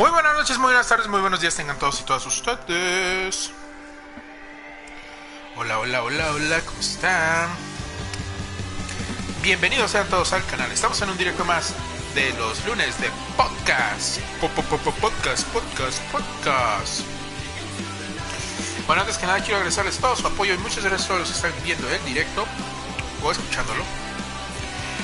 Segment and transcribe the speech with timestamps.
[0.00, 3.50] Muy buenas noches, muy buenas tardes, muy buenos días tengan todos y todas ustedes.
[5.58, 7.50] Hola, hola, hola, hola, ¿cómo están?
[9.42, 10.72] Bienvenidos sean todos al canal.
[10.72, 11.74] Estamos en un directo más
[12.14, 14.20] de los lunes de podcast.
[14.40, 17.02] Podcast, podcast, podcast.
[18.86, 21.28] Bueno, antes que nada quiero agradecerles todo su apoyo y muchas gracias a todos los
[21.28, 22.46] que están viendo el directo
[23.22, 23.84] o escuchándolo.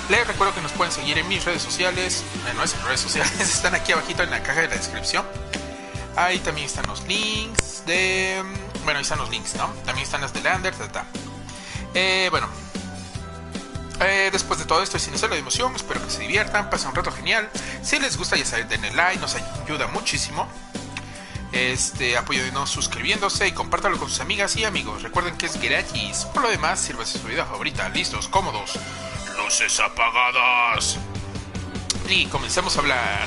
[0.09, 3.75] Les recuerdo que nos pueden seguir en mis redes sociales, en nuestras redes sociales, están
[3.75, 5.27] aquí abajito en la caja de la descripción.
[6.15, 8.41] Ahí también están los links de...
[8.85, 9.67] Bueno, ahí están los links, ¿no?
[9.85, 10.75] También están las de Lander,
[11.95, 12.49] Eh, bueno,
[14.01, 16.95] eh, después de todo esto sin hacerlo de emoción, espero que se diviertan, pasen un
[16.95, 17.51] rato genial.
[17.83, 20.47] Si les gusta, ya saben, denle like, nos ayuda muchísimo.
[21.51, 25.03] Este, apóyennos suscribiéndose y compártalo con sus amigas y amigos.
[25.03, 26.27] Recuerden que es gratis.
[26.33, 27.89] Por lo demás, sírvase su vida favorita.
[27.89, 28.79] Listos, cómodos
[29.47, 30.99] luces apagadas.
[32.09, 33.27] Y comencemos a hablar.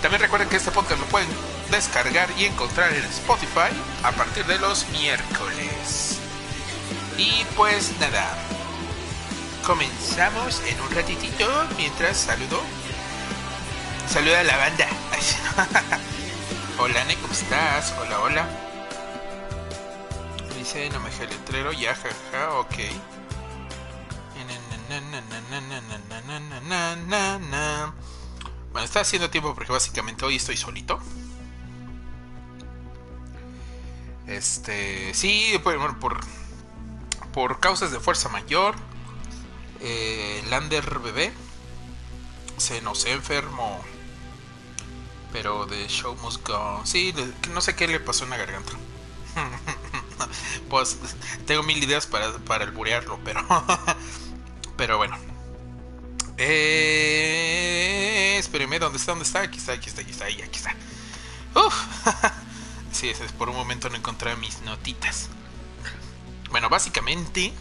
[0.00, 1.28] También recuerden que este podcast lo pueden
[1.70, 3.70] descargar y encontrar en Spotify
[4.02, 6.18] a partir de los miércoles.
[7.16, 8.36] Y pues nada,
[9.64, 12.60] comenzamos en un ratitito mientras saludo.
[14.08, 14.88] Saluda a la banda.
[16.78, 17.94] hola, Ne, ¿cómo estás?
[18.00, 18.46] Hola, hola.
[20.58, 22.74] Dice, no me el letrero, ya, jaja, ok.
[28.72, 30.98] Bueno, está haciendo tiempo porque básicamente hoy estoy solito.
[34.26, 36.20] Este, sí, bueno, por,
[37.32, 38.74] por causas de fuerza mayor,
[39.80, 41.32] eh, Lander bebé
[42.56, 43.80] se nos enfermó.
[45.32, 46.80] Pero de show must go.
[46.84, 47.14] Sí,
[47.52, 48.72] no sé qué le pasó en la garganta.
[50.68, 50.98] pues
[51.46, 53.42] tengo mil ideas para, para burearlo, pero
[54.76, 55.31] pero bueno.
[56.44, 59.12] Eh, espéreme, ¿dónde está?
[59.12, 59.42] ¿Dónde está?
[59.42, 60.74] Aquí está, aquí está, aquí está, aquí está.
[61.54, 61.72] Uf.
[62.92, 65.28] sí, por un momento no encontré mis notitas.
[66.50, 67.52] Bueno, básicamente...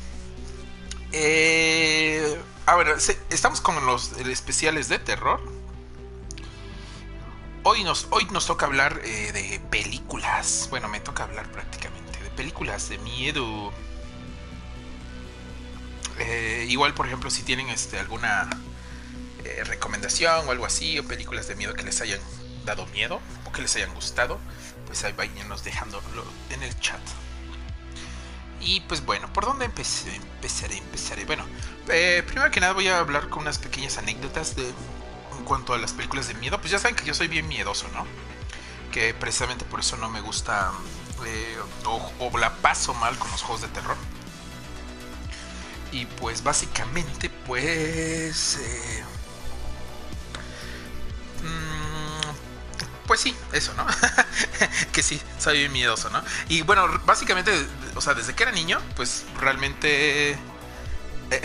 [1.11, 2.97] Eh, a ver,
[3.29, 5.39] estamos con los especiales de terror.
[7.63, 10.67] Hoy nos, hoy nos toca hablar eh, de películas.
[10.71, 13.71] Bueno, me toca hablar prácticamente de películas de miedo.
[16.17, 18.49] Eh, igual, por ejemplo, si tienen este, alguna
[19.45, 22.19] eh, recomendación o algo así, o películas de miedo que les hayan
[22.65, 24.39] dado miedo o que les hayan gustado,
[24.85, 27.01] pues ahí váyanos dejándolo en el chat.
[28.59, 30.15] Y pues bueno, ¿por dónde empecé?
[30.15, 30.77] empezaré?
[30.77, 31.25] Empezaré.
[31.25, 31.45] Bueno,
[31.89, 35.79] eh, primero que nada voy a hablar con unas pequeñas anécdotas de en cuanto a
[35.79, 36.59] las películas de miedo.
[36.59, 38.05] Pues ya saben que yo soy bien miedoso, ¿no?
[38.91, 40.71] Que precisamente por eso no me gusta
[41.85, 43.97] o la paso mal con los juegos de terror.
[45.91, 48.57] Y pues básicamente pues...
[48.57, 49.03] Eh,
[53.07, 53.85] pues sí, eso, ¿no?
[54.93, 56.23] que sí, soy miedoso, ¿no?
[56.47, 57.51] Y bueno, básicamente,
[57.95, 60.31] o sea, desde que era niño, pues realmente...
[60.31, 60.37] Eh,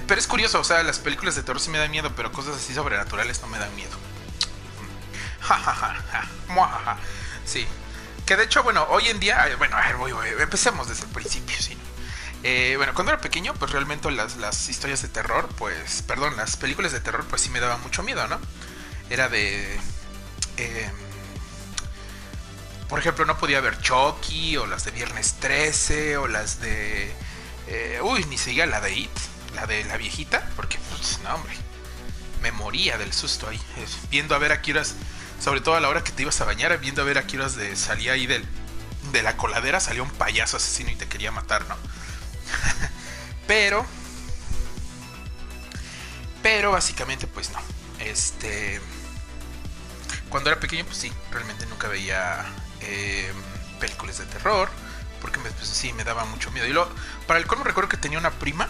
[0.06, 2.56] pero es curioso, o sea, las películas de terror sí me dan miedo, pero cosas
[2.56, 3.96] así sobrenaturales no me dan miedo.
[7.44, 7.66] sí.
[8.26, 11.10] Que de hecho, bueno, hoy en día, bueno, a ver, voy, voy, empecemos desde el
[11.10, 11.76] principio, sí.
[12.42, 16.92] Eh, bueno, cuando era pequeño, pues realmente las, historias de terror, pues, perdón, las películas
[16.92, 18.38] de terror, pues sí me daban mucho miedo, ¿no?
[19.10, 19.78] Era de...
[20.56, 20.92] Em,
[22.88, 27.12] por ejemplo, no podía ver Chucky, o las de Viernes 13, o las de...
[27.68, 29.10] Eh, uy, ni siquiera la de It,
[29.54, 31.52] la de la viejita, porque, pues, no, hombre,
[32.42, 33.60] me moría del susto ahí,
[34.10, 34.94] viendo a ver a qué horas,
[35.40, 37.36] sobre todo a la hora que te ibas a bañar, viendo a ver a qué
[37.36, 38.46] horas de, salía ahí del,
[39.10, 41.76] de la coladera, salía un payaso asesino y te quería matar, ¿no?
[43.46, 43.84] pero.
[46.42, 47.58] Pero básicamente, pues no.
[47.98, 48.80] Este.
[50.28, 52.44] Cuando era pequeño, pues sí, realmente nunca veía
[52.80, 53.36] em,
[53.80, 54.68] películas de terror.
[55.20, 56.66] Porque pues, sí, me daba mucho miedo.
[56.66, 56.90] Y luego,
[57.26, 58.68] para el colmo, recuerdo que tenía una prima.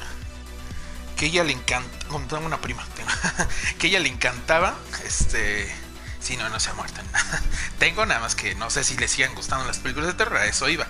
[1.16, 1.90] Que ella le encanta.
[2.28, 2.86] Tengo una prima.
[3.78, 4.76] que ella le encantaba.
[5.04, 5.74] Este.
[6.20, 7.00] Sí, no, no se ha muerto.
[7.78, 10.38] Tengo nada más que no sé si le siguen gustando las películas de terror.
[10.38, 10.86] A eso iba.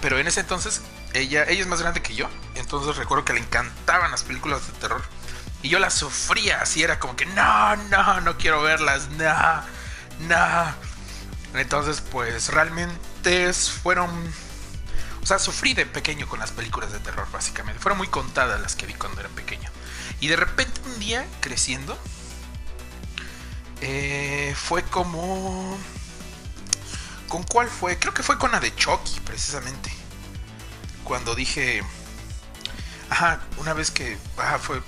[0.00, 0.82] pero en ese entonces
[1.14, 4.72] ella, ella es más grande que yo, entonces recuerdo que le encantaban las películas de
[4.74, 5.02] terror.
[5.64, 9.62] Y yo las sufría, así era como que no, no, no quiero verlas, no,
[10.28, 10.74] no.
[11.58, 14.10] Entonces, pues realmente fueron...
[15.22, 17.80] O sea, sufrí de pequeño con las películas de terror, básicamente.
[17.80, 19.70] Fueron muy contadas las que vi cuando era pequeño.
[20.20, 21.98] Y de repente un día, creciendo,
[23.80, 25.78] eh, fue como...
[27.26, 27.98] ¿Con cuál fue?
[27.98, 29.90] Creo que fue con la de Chucky, precisamente
[31.04, 31.82] cuando dije,
[33.10, 34.82] ajá, una vez que ajá, fue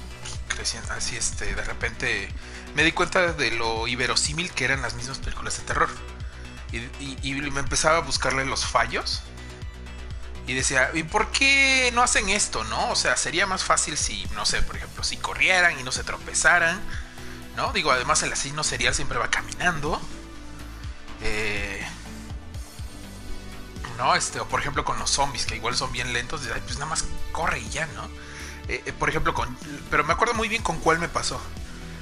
[0.90, 2.28] así, este, de repente
[2.74, 5.88] me di cuenta de lo iberosímil que eran las mismas películas de terror.
[6.72, 9.22] Y, me empezaba a buscarle los fallos.
[10.46, 12.90] Y decía, ¿y por qué no hacen esto, no?
[12.90, 16.04] O sea, sería más fácil si, no sé, por ejemplo, si corrieran y no se
[16.04, 16.80] tropezaran,
[17.56, 17.72] ¿no?
[17.72, 20.00] Digo, además el asesino serial siempre va caminando.
[21.22, 21.84] Eh,
[23.98, 24.14] ¿No?
[24.14, 27.06] Este, o por ejemplo con los zombies, que igual son bien lentos, pues nada más
[27.32, 28.08] corre y ya, ¿no?
[28.68, 29.56] Eh, eh, por ejemplo, con.
[29.90, 31.40] Pero me acuerdo muy bien con cuál me pasó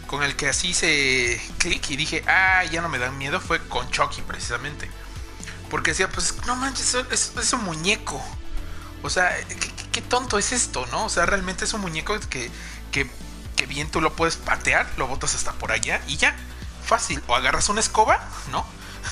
[0.07, 3.61] con el que así hice clic y dije, ah, ya no me dan miedo, fue
[3.69, 4.91] con Chucky precisamente.
[5.71, 8.23] Porque decía, pues no manches, es, un muñeco.
[9.03, 9.37] O sea,
[9.93, 11.07] ¿qué, tonto es esto, ¿no?
[11.07, 12.51] O sea, realmente es un muñeco que,
[12.93, 13.11] que,
[13.57, 16.37] que bien tú lo puedes patear, lo botas hasta por allá y ya,
[16.85, 17.23] fácil.
[17.27, 18.21] O agarras una escoba,
[18.51, 18.65] ¿no?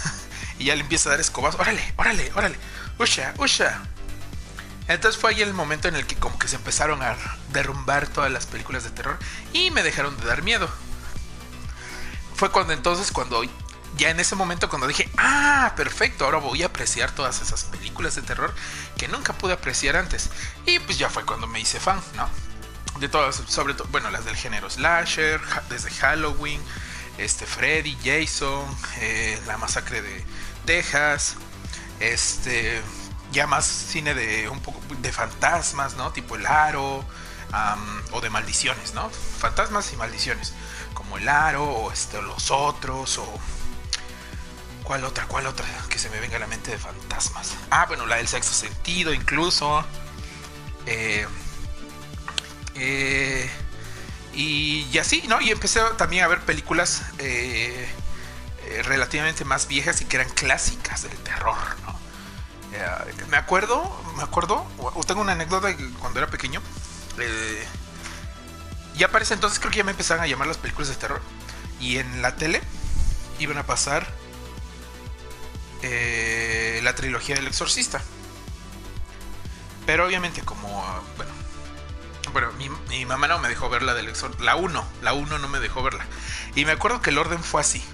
[0.58, 1.56] y ya le empieza a dar escobas.
[1.56, 2.56] Órale, órale, órale.
[2.98, 3.82] Usha, usha.
[4.88, 7.16] Entonces fue ahí el momento en el que como que se empezaron a
[7.52, 9.18] derrumbar todas las películas de terror
[9.52, 10.68] y me dejaron de dar miedo.
[12.34, 13.42] Fue cuando entonces, cuando
[13.96, 18.14] ya en ese momento cuando dije, ah, perfecto, ahora voy a apreciar todas esas películas
[18.14, 18.54] de terror
[18.96, 20.30] que nunca pude apreciar antes.
[20.66, 22.28] Y pues ya fue cuando me hice fan, ¿no?
[22.98, 26.60] De todas, sobre todo, bueno, las del género slasher, desde Halloween,
[27.18, 28.64] este Freddy, Jason,
[29.00, 30.24] eh, la masacre de
[30.64, 31.36] Texas,
[32.00, 32.80] este,
[33.32, 36.12] ya más cine de un poco de fantasmas, ¿no?
[36.12, 37.04] Tipo el aro
[38.12, 39.10] o de maldiciones, ¿no?
[39.10, 40.54] Fantasmas y maldiciones,
[40.94, 43.40] como el aro o este, los otros o
[44.84, 45.26] ¿Cuál otra?
[45.26, 45.66] ¿Cuál otra?
[45.88, 47.54] Que se me venga a la mente de fantasmas.
[47.70, 49.84] Ah, bueno, la del sexto sentido incluso.
[50.86, 51.26] Eh,
[52.74, 53.50] eh,
[54.34, 55.40] y, así, ¿no?
[55.40, 57.88] Y empecé también a ver películas eh,
[58.84, 61.56] relativamente más viejas y que eran clásicas del terror,
[61.86, 61.91] ¿no?
[62.72, 63.84] Eh, me acuerdo,
[64.16, 64.66] me acuerdo,
[65.06, 66.62] tengo una anécdota cuando era pequeño.
[67.18, 67.66] Eh,
[68.96, 71.20] ya para ese entonces creo que ya me empezaron a llamar las películas de terror.
[71.80, 72.62] Y en la tele
[73.38, 74.06] iban a pasar
[75.82, 78.00] eh, la trilogía del exorcista.
[79.84, 80.68] Pero obviamente como,
[81.16, 81.32] bueno,
[82.32, 82.52] bueno,
[82.88, 84.44] mi, mamá no me dejó ver la del exorcista.
[84.44, 86.06] La 1, la 1 no me dejó verla.
[86.54, 87.84] Y me acuerdo que el orden fue así.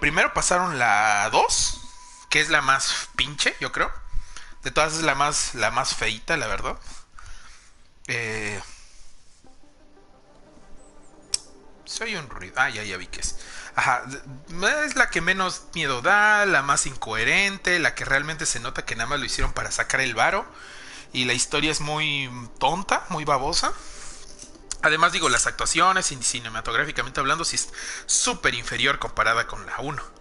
[0.00, 1.81] Primero pasaron la 2
[2.32, 3.92] que es la más pinche, yo creo.
[4.62, 6.78] De todas es la más, la más feita, la verdad.
[8.06, 8.58] Eh,
[11.84, 12.54] soy un ruido.
[12.56, 13.36] Ah, ya, ya vi que es.
[13.76, 14.04] Ajá,
[14.86, 18.96] es la que menos miedo da, la más incoherente, la que realmente se nota que
[18.96, 20.46] nada más lo hicieron para sacar el varo.
[21.12, 23.74] Y la historia es muy tonta, muy babosa.
[24.80, 27.68] Además, digo, las actuaciones, cinematográficamente hablando, sí es
[28.06, 30.11] súper inferior comparada con la 1.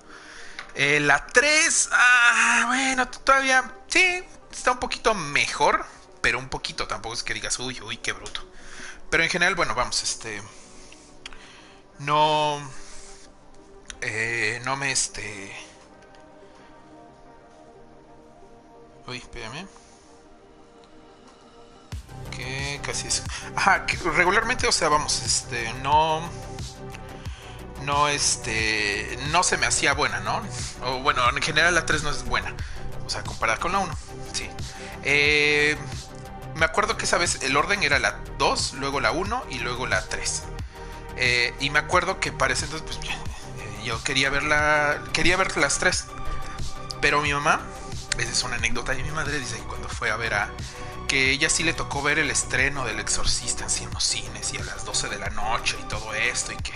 [0.75, 5.85] Eh, la 3, ah, bueno, todavía sí, está un poquito mejor,
[6.21, 8.41] pero un poquito, tampoco es que digas, uy, uy, qué bruto.
[9.09, 10.41] Pero en general, bueno, vamos, este...
[11.99, 12.61] No...
[14.01, 15.55] Eh, no me, este...
[19.07, 19.67] Uy, espérame.
[22.31, 23.23] Que casi es...
[23.55, 26.21] Ajá, que regularmente, o sea, vamos, este, no
[27.83, 30.41] no este no se me hacía buena, ¿no?
[30.83, 32.53] O bueno, en general la 3 no es buena.
[33.05, 33.97] O sea, comparada con la 1.
[34.33, 34.49] Sí.
[35.03, 35.77] Eh,
[36.55, 39.87] me acuerdo que esa vez el orden era la 2, luego la 1 y luego
[39.87, 40.43] la 3.
[41.17, 45.55] Eh, y me acuerdo que parece entonces, pues eh, yo quería ver la, quería ver
[45.57, 46.05] las 3.
[47.01, 47.61] Pero mi mamá,
[48.17, 50.51] esa es una anécdota de mi madre, dice que cuando fue a ver a
[51.07, 54.57] que ella sí le tocó ver el estreno del Exorcista así en los cines y
[54.57, 56.71] a las 12 de la noche y todo esto y que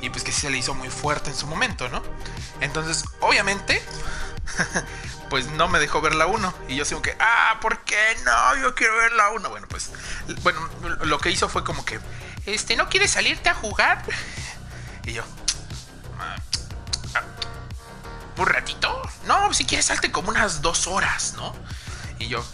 [0.00, 2.02] y pues que sí se le hizo muy fuerte en su momento, ¿no?
[2.60, 3.82] Entonces, obviamente,
[5.30, 6.54] pues no me dejó ver la 1.
[6.68, 8.56] Y yo sigo que, ah, ¿por qué no?
[8.62, 9.48] Yo quiero ver la 1.
[9.48, 9.90] Bueno, pues,
[10.42, 10.60] bueno,
[11.02, 12.00] lo que hizo fue como que,
[12.46, 14.04] este, ¿no quieres salirte a jugar?
[15.04, 15.24] Y yo,
[16.18, 16.36] ah,
[18.36, 19.02] ¿un ratito?
[19.26, 21.54] No, si quieres salte como unas dos horas, ¿no?
[22.18, 22.44] Y yo,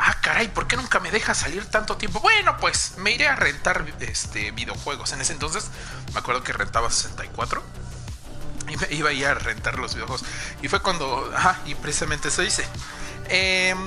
[0.00, 2.20] ah, caray, ¿por qué nunca me deja salir tanto tiempo?
[2.20, 5.12] Bueno, pues me iré a rentar este, videojuegos.
[5.12, 5.70] En ese entonces
[6.12, 7.62] me acuerdo que rentaba 64
[8.68, 10.24] y me iba a ir a rentar los videojuegos.
[10.62, 12.64] Y fue cuando, ajá, y precisamente eso hice.
[13.28, 13.78] Em,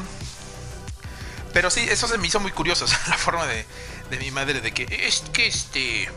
[1.53, 3.65] pero sí, eso se me hizo muy curioso, la forma de,
[4.10, 6.10] de mi madre de que es que este,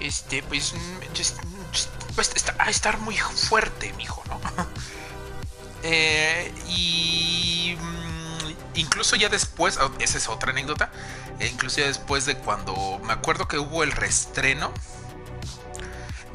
[0.00, 0.74] este, pues,
[2.14, 4.40] pues está, a estar muy fuerte, mijo, ¿no?
[5.84, 7.76] Eh, y
[8.78, 10.90] incluso ya después, oh, esa es otra anécdota,
[11.38, 14.72] e incluso ya después de cuando me acuerdo que hubo el restreno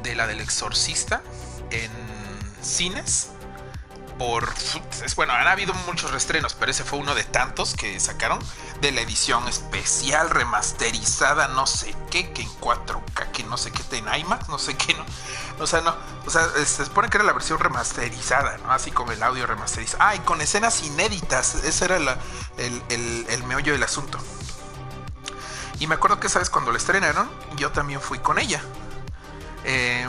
[0.02, 1.22] de la del exorcista
[1.72, 1.92] en
[2.62, 3.33] cines
[4.24, 4.53] por...
[5.18, 8.39] Bueno, han habido muchos restrenos, pero ese fue uno de tantos que sacaron
[8.80, 13.98] de la edición especial, remasterizada, no sé qué, que en 4K, que no sé qué,
[13.98, 15.03] en IMAX, no sé qué, no.
[15.60, 15.94] O sea, no.
[16.25, 18.72] O sea, se supone que era la versión remasterizada, ¿no?
[18.72, 20.01] Así con el audio remasterizado.
[20.01, 21.56] Ah, con escenas inéditas.
[21.56, 22.84] Ese era el,
[23.27, 24.20] el meollo del asunto.
[25.80, 26.50] Y me acuerdo que, ¿sabes?
[26.50, 28.62] Cuando la estrenaron, yo también fui con ella.
[29.65, 30.08] Eh,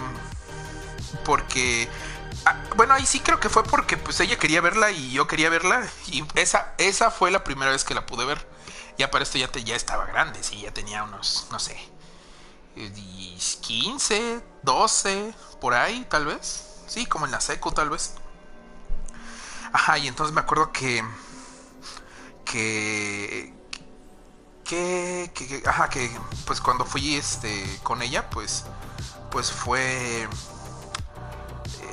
[1.24, 1.88] porque
[2.46, 5.50] Ah, bueno, ahí sí creo que fue porque pues ella quería verla y yo quería
[5.50, 5.88] verla.
[6.06, 8.46] Y esa, esa fue la primera vez que la pude ver.
[8.98, 11.76] Ya para esto ya, te, ya estaba grande, sí, ya tenía unos, no sé,
[13.60, 16.82] 15, 12, por ahí tal vez.
[16.86, 18.14] Sí, como en la secu tal vez.
[19.72, 21.04] Ajá, y entonces me acuerdo que...
[22.44, 23.52] Que...
[24.64, 26.10] Que, que, ajá, que
[26.46, 28.64] pues cuando fui este con ella, pues
[29.34, 30.28] pues fue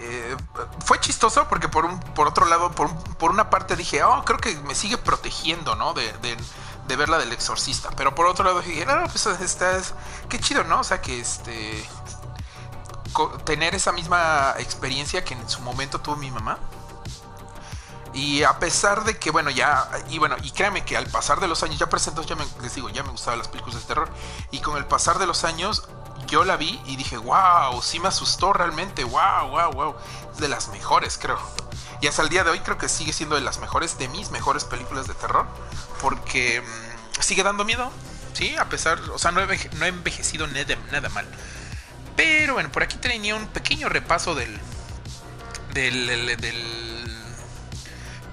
[0.04, 0.36] eh,
[0.84, 4.40] fue chistoso porque por un por otro lado, por, por, una parte dije, oh, creo
[4.40, 5.94] que me sigue protegiendo, ¿no?
[5.94, 6.12] De,
[6.88, 7.90] de, ver la del exorcista.
[7.96, 9.94] Pero por otro lado dije, no, pues estás,
[10.28, 10.82] qué chido, ¿no?
[10.82, 11.88] O sea, que este,
[13.46, 16.58] tener esa misma experiencia que en su momento tuvo mi mamá.
[18.14, 21.48] Y a pesar de que, bueno, ya, y bueno, y créanme que al pasar de
[21.48, 24.10] los años, ya presento, ya me, les digo, ya me gustaban las películas de terror.
[24.52, 25.88] Y con el pasar de los años,
[26.28, 29.96] yo la vi y dije, wow, sí me asustó realmente, wow, wow, wow.
[30.34, 31.40] Es de las mejores, creo.
[32.02, 34.32] Y hasta el día de hoy creo que sigue siendo de las mejores, de mis
[34.32, 35.46] mejores películas de terror,
[36.02, 37.92] porque mm, sigue dando miedo,
[38.34, 38.56] ¿sí?
[38.58, 41.28] A pesar, o sea, no he, no he envejecido nada, nada, mal.
[42.16, 44.60] Pero bueno, por aquí tenía un pequeño repaso del,
[45.74, 47.12] del, del, del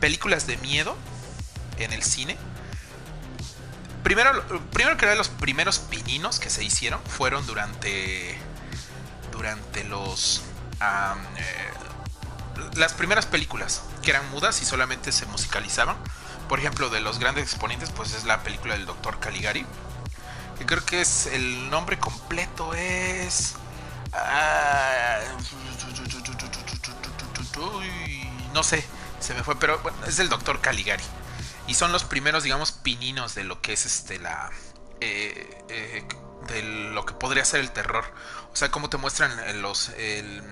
[0.00, 0.96] películas de miedo
[1.78, 2.36] en el cine
[4.08, 8.38] primero, primero que los primeros pininos que se hicieron fueron durante
[9.32, 10.42] durante los
[10.80, 11.44] eh,
[12.74, 15.98] las primeras películas que eran mudas y solamente se musicalizaban.
[16.48, 19.66] Por ejemplo, de los grandes exponentes, pues es la película del Doctor Caligari.
[20.56, 23.56] Que creo que es el nombre completo es
[24.14, 25.18] ah,
[28.54, 28.82] no sé,
[29.20, 31.04] se me fue, pero bueno, es el Doctor Caligari.
[31.68, 34.50] Y son los primeros, digamos, pininos de lo que es este la.
[35.00, 36.04] Eh, eh,
[36.48, 38.04] de lo que podría ser el terror.
[38.52, 40.42] O sea, cómo te muestran los, el,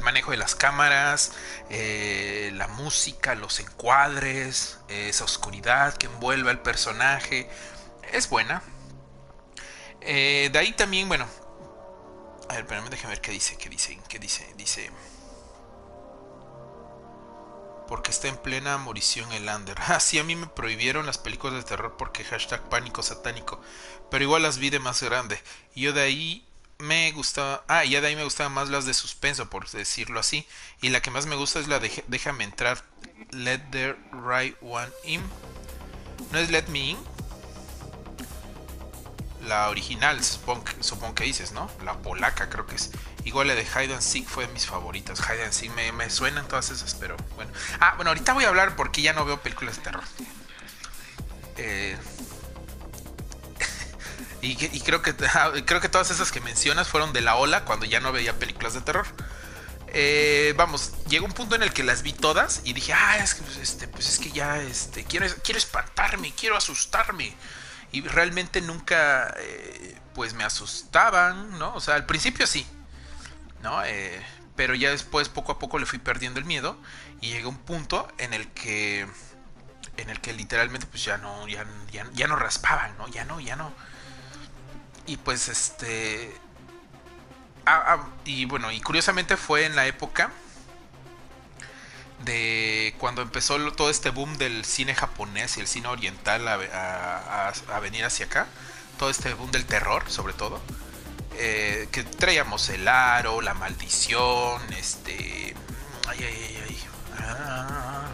[0.00, 1.32] manejo de las cámaras,
[1.68, 7.50] eh, la música, los encuadres, esa oscuridad que envuelve al personaje.
[8.12, 8.62] Es buena.
[10.00, 11.28] de ahí también, bueno.
[12.48, 14.50] A ver, espérame, déjame ver qué dice, qué dice, qué dice.
[14.56, 14.90] Dice
[17.88, 19.76] porque está en plena morición el under.
[19.88, 23.60] Ah, sí, a mí me prohibieron las películas de terror porque hashtag pánico satánico.
[24.10, 25.40] Pero igual las vi de más grande.
[25.74, 26.46] Yo de ahí
[26.78, 27.64] me gustaba.
[27.68, 30.46] Ah, ya de ahí me gustaban más las de suspenso, por decirlo así.
[30.80, 32.84] Y la que más me gusta es la de Déjame entrar.
[33.30, 35.22] Let the right one in.
[36.32, 36.98] ¿No es Let Me In?
[39.46, 41.70] La original, supongo que dices, ¿no?
[41.84, 42.90] La polaca creo que es.
[43.24, 45.20] Igual la de Hide and Seek fue de mis favoritas.
[45.20, 47.52] Hide and Seek me, suenan todas esas, pero bueno.
[47.80, 50.04] Ah, bueno, ahorita voy a hablar porque ya no veo películas de terror.
[51.56, 51.96] Eh,
[54.42, 57.86] y, creo que ah, creo que todas esas que mencionas fueron de la ola cuando
[57.86, 59.06] ya no veía películas de terror.
[59.94, 63.34] Eh, vamos, llegó un punto en el que las vi todas y dije, ah, es
[63.34, 67.36] que pues, este, pues es que ya este, quiero, quiero espantarme, quiero asustarme.
[67.92, 71.74] Y realmente nunca, eh, pues me asustaban, ¿no?
[71.74, 72.66] O sea, al principio sí,
[73.62, 73.84] ¿no?
[73.84, 74.22] Eh,
[74.56, 76.76] pero ya después poco a poco le fui perdiendo el miedo
[77.20, 79.06] y llegó un punto en el que
[79.96, 83.08] en el que literalmente pues ya no ya, ya, no raspaban, ¿no?
[83.08, 83.72] Ya no, ya no.
[85.06, 86.34] Y pues este
[87.66, 90.30] ah, ah, y bueno, y curiosamente fue en la época
[92.24, 97.80] de cuando empezó todo este boom del cine japonés y el cine oriental a, a
[97.80, 98.46] venir hacia acá,
[98.98, 100.60] todo este boom del terror sobre todo.
[101.38, 105.54] Eh, que traíamos el aro, la maldición, este...
[106.08, 106.84] Ay, ay, ay.
[107.18, 108.06] Ah.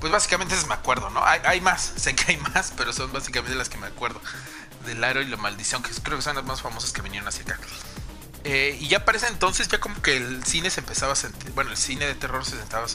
[0.00, 1.22] Pues básicamente esas me acuerdo, ¿no?
[1.24, 4.20] Hay, más, sé que hay más, pero son básicamente las que me acuerdo.
[4.86, 7.42] Del aro y la maldición, que creo que son las más famosas que vinieron hacia
[7.42, 7.58] acá.
[8.44, 11.70] Eh, y ya parece entonces, ya como que el cine se empezaba a sentir, bueno,
[11.70, 12.86] el cine de terror se, sentaba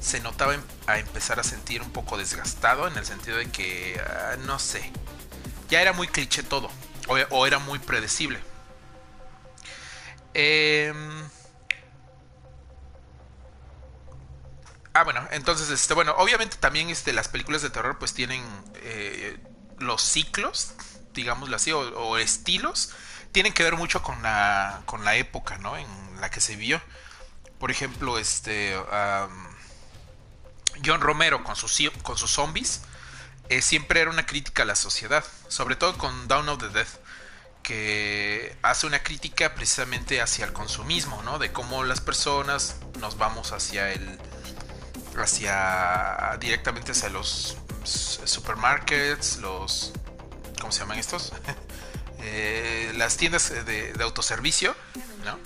[0.00, 4.36] se notaba a empezar a sentir un poco desgastado en el sentido de que, ah,
[4.46, 4.92] no sé,
[5.68, 6.70] ya era muy cliché todo
[7.08, 8.40] o, era muy predecible.
[10.34, 11.28] Em,
[14.92, 18.42] ah, bueno, entonces, este, bueno, obviamente también este, las películas de terror pues tienen
[18.76, 19.38] eh,
[19.78, 20.74] los ciclos,
[21.14, 22.92] digámoslo así, o, estilos,
[23.32, 25.76] tienen que ver mucho con la, con la época, ¿no?
[25.76, 25.88] En
[26.20, 26.80] la que se vio.
[27.58, 28.76] por ejemplo, este
[30.84, 32.82] John Romero con sus, con sus zombies,
[33.48, 36.86] eh, siempre era una crítica a la sociedad, sobre todo con Down of the Dead,
[37.62, 41.38] que hace una crítica precisamente hacia el consumismo, ¿no?
[41.38, 44.18] De cómo las personas nos vamos hacia el
[45.16, 49.92] hacia directamente hacia los supermarkets, los
[50.60, 51.32] ¿cómo se llaman estos?
[52.20, 54.74] Eh, las tiendas de, de autoservicio,
[55.24, 55.38] ¿no?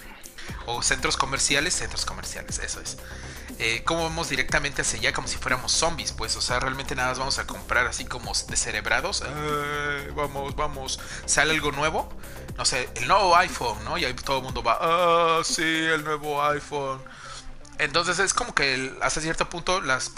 [0.67, 2.99] O centros comerciales, centros comerciales, eso es.
[3.59, 7.11] Eh, cómo vamos directamente hacia allá como si fuéramos zombies, pues, o sea, realmente nada
[7.11, 9.23] más vamos a comprar así como descerebrados.
[10.17, 12.09] vamos, vamos, sale algo nuevo,
[12.57, 13.99] no sé, el nuevo iPhone, ¿no?
[13.99, 17.01] Y ahí todo el mundo va, ah, sí, el nuevo iPhone.
[17.79, 20.13] Entonces es como que hasta cierto punto las,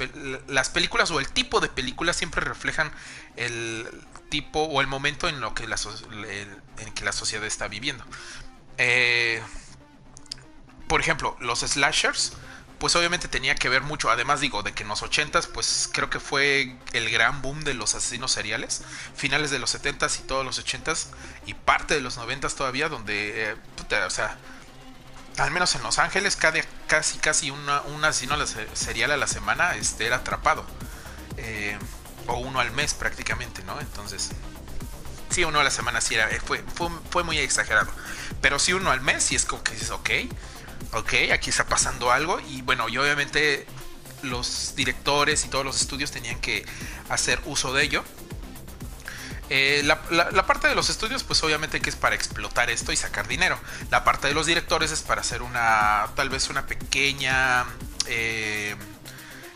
[0.48, 2.92] las películas o el tipo de películas siempre reflejan
[3.36, 3.88] el
[4.28, 5.76] tipo o el momento en lo que la,
[6.78, 8.04] en que la sociedad está viviendo.
[8.76, 9.42] Eh,
[10.88, 12.32] por ejemplo, los slashers
[12.78, 16.10] pues obviamente tenía que ver mucho, además digo, de que en los 80s, pues creo
[16.10, 18.82] que fue el gran boom de los asesinos seriales,
[19.16, 21.06] finales de los 70s y todos los 80s
[21.46, 23.56] y parte de los 90s todavía, donde, eh,
[24.06, 24.36] o sea,
[25.38, 28.36] al menos en Los Ángeles, cada, casi casi una, un asesino
[28.74, 30.66] serial a la semana este, era atrapado,
[31.38, 31.78] eh,
[32.26, 33.80] o uno al mes prácticamente, ¿no?
[33.80, 34.30] Entonces,
[35.30, 37.90] sí, uno a la semana sí era, fue, fue, fue muy exagerado,
[38.42, 40.10] pero sí uno al mes, sí es como que dices, ok
[40.92, 43.66] ok, aquí está pasando algo y bueno, y obviamente
[44.22, 46.64] los directores y todos los estudios tenían que
[47.08, 48.04] hacer uso de ello.
[49.50, 53.28] Eh, la, parte de los estudios, pues obviamente que es para explotar esto y sacar
[53.28, 53.58] dinero.
[53.90, 57.66] La parte de los directores es para hacer una, tal vez una pequeña
[58.06, 58.74] eh,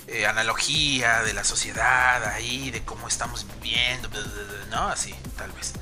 [0.06, 4.10] eh, analogía de la sociedad ahí, de cómo estamos viviendo,
[4.70, 4.88] ¿no?
[4.88, 5.72] Así, tal vez.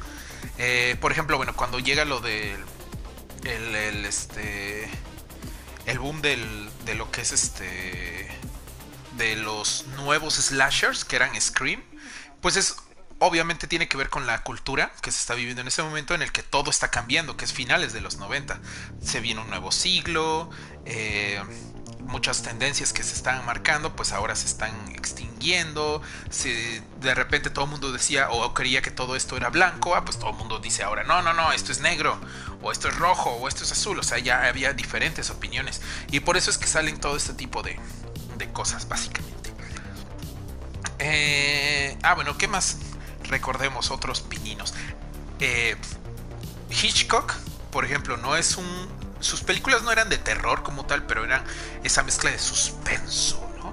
[1.00, 2.64] por ejemplo, bueno, cuando llega lo del,
[3.44, 4.88] el este,
[5.86, 8.28] el boom del, de lo que es este
[9.16, 11.82] de los nuevos slashers que eran Scream,
[12.42, 12.76] pues es
[13.18, 16.22] obviamente tiene que ver con la cultura que se está viviendo en ese momento en
[16.22, 18.60] el que todo está cambiando, que es finales de los 90.
[19.02, 20.50] Se viene un nuevo siglo,
[20.84, 21.42] eh,
[22.00, 26.02] muchas tendencias que se están marcando, pues ahora se están extinguiendo.
[26.30, 26.50] Si
[27.00, 30.18] de repente todo el mundo decía o creía que todo esto era blanco, ah, pues
[30.18, 32.20] todo el mundo dice ahora, no, no, no, esto es negro,
[32.66, 33.98] o esto es rojo, o esto es azul.
[33.98, 35.80] O sea, ya había diferentes opiniones.
[36.10, 37.78] Y por eso es que salen todo este tipo de,
[38.36, 39.52] de cosas, básicamente.
[40.98, 42.78] Eh, ah, bueno, ¿qué más?
[43.24, 44.74] Recordemos otros pininos.
[45.40, 45.76] Eh,
[46.70, 47.34] Hitchcock,
[47.70, 51.42] por ejemplo, no es un sus películas no eran de terror como tal, pero eran
[51.82, 53.72] esa mezcla de suspenso, ¿no?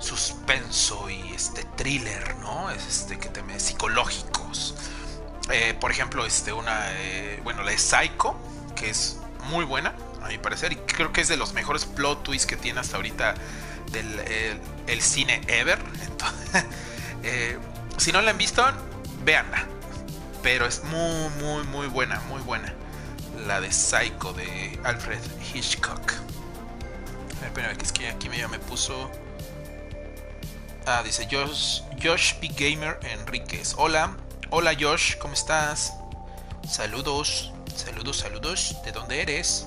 [0.00, 2.70] Suspenso y este thriller, ¿no?
[2.70, 4.74] Es este que teme psicológicos.
[5.50, 8.36] Eh, por ejemplo, este una eh, bueno, la de Psycho,
[8.76, 12.22] que es muy buena a mi parecer y creo que es de los mejores plot
[12.22, 13.34] twists que tiene hasta ahorita
[13.92, 15.78] del el, cine ever.
[16.02, 16.64] Entonces,
[17.22, 17.58] eh,
[17.96, 18.64] si no la han visto,
[19.24, 19.64] véanla.
[20.42, 22.74] Pero es muy, muy, muy buena, muy buena
[23.46, 25.20] la de Psycho de Alfred
[25.54, 26.12] Hitchcock.
[27.44, 29.10] Espera, que es que aquí me, me puso.
[30.86, 33.74] Ah, dice Josh, Josh Big Gamer Enríquez.
[33.76, 34.16] Hola,
[34.50, 35.94] hola Josh, ¿cómo estás?
[36.68, 38.76] Saludos, saludos, saludos.
[38.84, 39.66] ¿De dónde eres?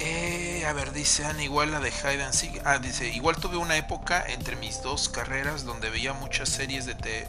[0.00, 2.62] Eh, a ver, dice igual la de and Seek.
[2.64, 6.94] Ah, dice, igual tuve una época entre mis dos carreras donde veía muchas series de
[6.94, 7.28] te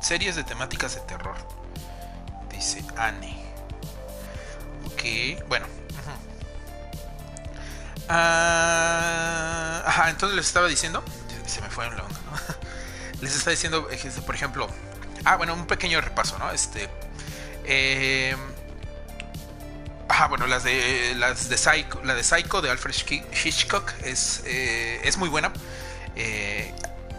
[0.00, 1.36] series de temáticas de terror.
[2.50, 3.52] Dice Annie
[5.48, 5.66] bueno.
[8.08, 11.02] Ah, entonces les estaba diciendo,
[11.46, 12.32] se me fue la onda, ¿no?
[13.20, 14.68] Les estaba diciendo, eh, por ejemplo,
[15.24, 16.50] ah, bueno, un pequeño repaso, ¿no?
[16.50, 16.88] Este,
[17.64, 18.36] eh,
[20.08, 22.94] ajá, bueno, las de las de Psycho, la de Psycho de Alfred
[23.44, 25.52] Hitchcock es, eh, es muy buena.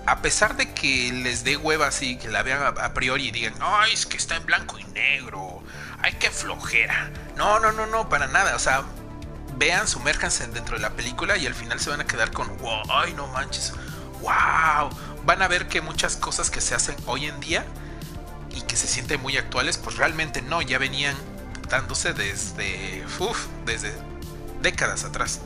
[0.06, 3.54] a pesar de que les dé hueva así, que la vean a, priori y digan,
[3.62, 5.64] ay, es que está en blanco y negro,
[6.02, 7.10] ay, qué flojera.
[7.38, 8.56] No, no, no, no, para nada.
[8.56, 8.84] O sea,
[9.58, 12.84] vean, sumérjanse dentro de la película y al final se van a quedar con, wow,
[12.90, 13.74] ay, no manches,
[14.22, 14.90] wow.
[15.26, 17.66] Van a ver que muchas cosas que se hacen hoy en día
[18.54, 21.16] y que se sienten muy actuales, pues realmente no, ya venían
[21.70, 23.94] dándose desde, uf, desde
[24.62, 25.42] décadas atrás.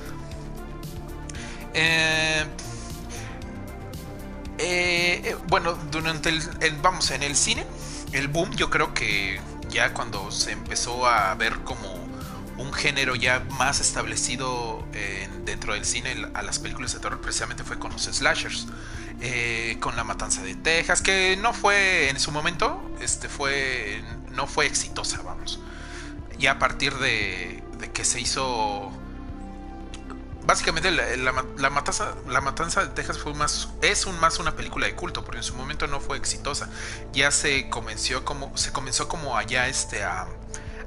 [1.73, 2.45] Eh,
[4.57, 6.41] eh, bueno, durante el,
[6.81, 7.65] vamos, en el cine,
[8.11, 9.39] el boom yo creo que
[9.69, 12.07] ya cuando se empezó a ver como
[12.57, 14.83] un género ya más establecido
[15.45, 18.65] dentro del cine a las películas de terror precisamente fue con los slashers
[19.21, 24.01] eh, con la matanza de Texas que no fue en su momento este fue
[24.31, 25.59] no fue exitosa vamos
[26.39, 28.91] ya a partir de, que se hizo
[30.45, 31.31] básicamente la,
[31.69, 35.37] matanza, la matanza de Texas fue más, es un, más una película de culto, porque
[35.37, 36.69] en su momento no fue exitosa.
[37.11, 40.27] Ya se comenzó como, se comenzó como allá este, a,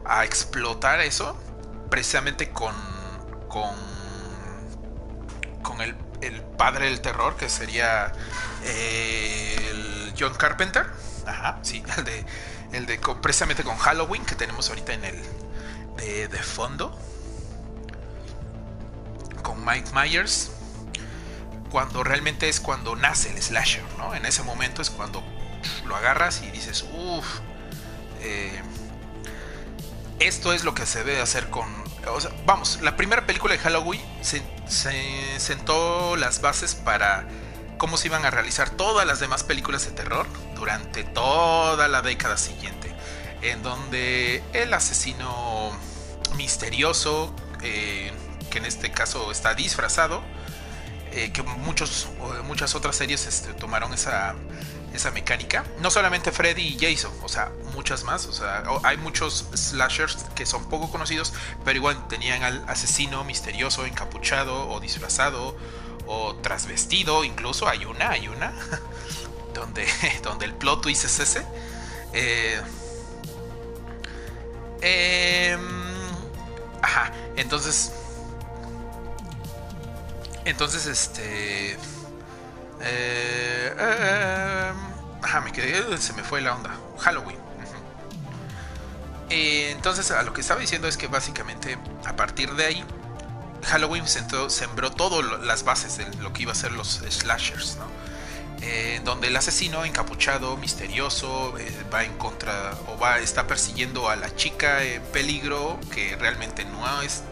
[0.06, 1.36] a explotar eso,
[1.90, 2.74] precisamente con,
[3.48, 3.74] con,
[5.62, 8.12] con el, el padre del terror, que sería
[8.64, 10.86] eh, el John Carpenter.
[11.26, 12.24] Ajá, sí, el de,
[12.72, 15.22] el de precisamente con Halloween que tenemos ahorita en el
[15.96, 16.98] de, de fondo
[19.42, 20.50] con Mike Myers,
[21.70, 24.14] cuando realmente es cuando nace el slasher, ¿no?
[24.14, 25.22] En ese momento es cuando
[25.86, 27.26] lo agarras y dices, uff,
[28.20, 28.62] eh,
[30.18, 31.66] esto es lo que se debe hacer con...
[32.44, 37.26] vamos, la primera película de Halloween se, sentó las bases para
[37.78, 42.36] cómo se iban a realizar todas las demás películas de terror durante toda la década
[42.36, 42.94] siguiente,
[43.42, 45.70] en donde el asesino
[46.36, 48.12] misterioso, eh,
[48.50, 50.22] que en este caso está disfrazado,
[51.12, 52.08] eh, que muchos,
[52.44, 54.34] muchas otras series este, tomaron esa,
[54.94, 55.64] esa mecánica.
[55.80, 58.26] No solamente Freddy y Jason, o sea, muchas más.
[58.26, 61.32] O sea, hay muchos slashers que son poco conocidos,
[61.64, 65.56] pero igual tenían al asesino misterioso, encapuchado o disfrazado
[66.06, 67.24] o trasvestido.
[67.24, 68.52] Incluso hay una, hay una,
[69.54, 69.86] donde,
[70.22, 71.46] donde el plot twist es ese.
[72.12, 72.60] Eh,
[74.82, 75.60] em,
[76.82, 77.92] ajá, entonces
[80.44, 81.76] entonces, este.
[82.82, 84.72] Eh, eh.
[85.98, 86.70] Se me fue la onda.
[86.98, 87.38] Halloween.
[89.28, 92.84] entonces, a lo que estaba diciendo es que básicamente, a partir de ahí,
[93.64, 97.78] Halloween sembró todas las bases de lo que iba a ser los slashers.
[98.62, 101.54] Eh, donde el asesino encapuchado, misterioso,
[101.92, 107.00] va en contra o va está persiguiendo a la chica en peligro que realmente no
[107.00, 107.22] es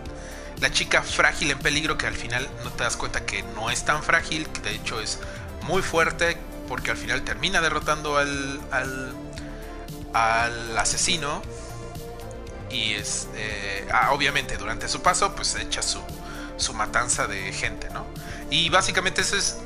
[0.60, 3.84] la chica frágil en peligro que al final no te das cuenta que no es
[3.84, 5.18] tan frágil, que de hecho es
[5.62, 6.36] muy fuerte
[6.68, 11.42] porque al final termina derrotando al, al, asesino
[12.70, 16.00] y es, eh, ah, obviamente durante su paso pues echa su,
[16.56, 18.04] su matanza de gente, ¿no?
[18.50, 19.58] Y básicamente esa es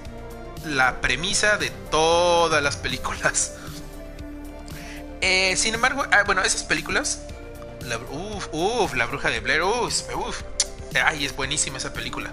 [0.65, 3.55] la premisa de todas las películas.
[5.25, 7.21] Eh, sin embargo, ah, bueno, esas películas,
[7.83, 10.43] la, uf, la bruja de Blair, uf, uf,
[11.05, 12.31] Ay, es buenísima esa película.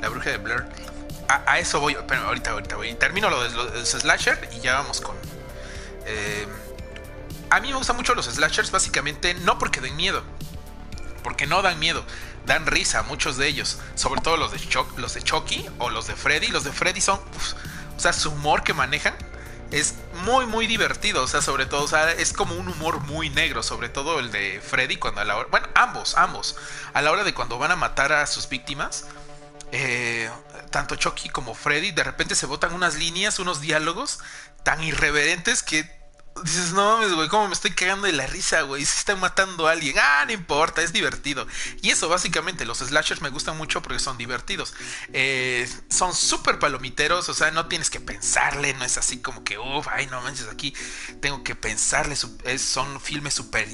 [0.00, 0.66] La bruja de Blair.
[1.28, 1.96] A, eso voy.
[2.08, 2.94] Pero ahorita, ahorita voy.
[2.94, 5.16] Termino lo de los slasher y ya vamos con.
[6.06, 6.46] Eh,
[7.50, 10.22] a mí me gustan mucho los slashers, básicamente no porque den miedo.
[11.22, 12.04] Porque no dan miedo.
[12.46, 13.78] Dan risa, muchos de ellos.
[13.94, 16.48] Sobre todo los de Chucky o los de Freddy.
[16.48, 17.20] Los de Freddy son.
[17.96, 19.14] o sea, su humor que manejan
[19.70, 21.22] es muy, muy divertido.
[21.22, 23.62] O sea, sobre todo, o sea, es como un humor muy negro.
[23.62, 25.48] Sobre todo el de Freddy cuando a la hora.
[25.50, 26.56] Bueno, ambos, ambos.
[26.92, 29.06] A la hora de cuando van a matar a sus víctimas.
[29.72, 30.28] Eh,
[30.70, 34.18] tanto Chucky como Freddy de repente se botan unas líneas, unos diálogos
[34.64, 35.99] tan irreverentes que
[36.44, 38.84] Dices, no mames, güey, ¿cómo me estoy cagando de la risa, güey?
[38.84, 39.96] Se está matando a alguien.
[39.98, 41.46] Ah, no importa, es divertido.
[41.82, 44.72] Y eso, básicamente, los slashers me gustan mucho porque son divertidos.
[45.12, 49.58] Eh, son súper palomiteros, o sea, no tienes que pensarle, no es así como que,
[49.58, 50.74] uff, ay, no manches, aquí
[51.20, 52.16] tengo que pensarle.
[52.16, 53.68] son filmes súper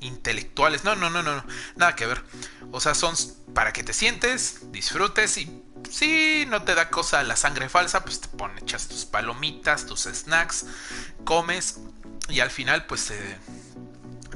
[0.00, 0.84] intelectuales.
[0.84, 1.44] No, no, no, no,
[1.76, 2.22] nada que ver.
[2.70, 3.16] O sea, son
[3.54, 8.20] para que te sientes, disfrutes y si no te da cosa la sangre falsa, pues
[8.20, 10.66] te pones, echas tus palomitas, tus snacks,
[11.24, 11.78] comes
[12.28, 13.38] y al final pues eh,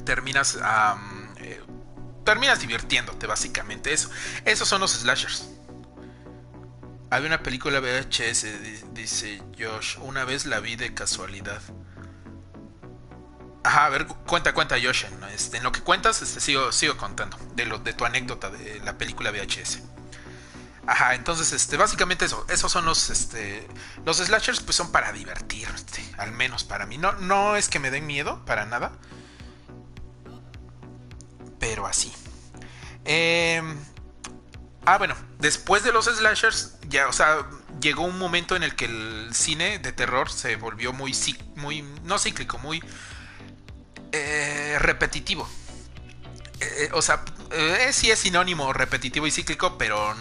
[0.04, 0.58] terminas
[1.38, 1.60] eh,
[2.24, 4.10] terminas divirtiéndote básicamente eso
[4.44, 5.48] esos son los slashers
[7.10, 11.62] había una película VHS dice Josh una vez la vi de casualidad
[13.66, 15.06] Ajá, a ver, cuenta, cuenta, Josh.
[15.34, 19.32] Este, en lo que cuentas, este, sigo, sigo contando de tu anécdota de la película
[19.32, 19.80] VHS.
[20.86, 23.66] Ajá, entonces, este, básicamente eso, esos son los, este,
[24.04, 26.96] los slashers, pues son para divertirte, al menos para mí.
[26.96, 28.92] No, no es que me den miedo, para nada,
[31.58, 32.12] pero así.
[33.04, 33.76] Em,
[34.84, 37.44] ah, bueno, después de los slashers, ya, o sea,
[37.80, 41.12] llegó un momento en el que el cine de terror se volvió muy,
[41.56, 42.80] muy, no cíclico, muy
[44.12, 45.48] eh, repetitivo.
[46.60, 50.14] Eh, o sea, eh, sí es sinónimo repetitivo y cíclico, pero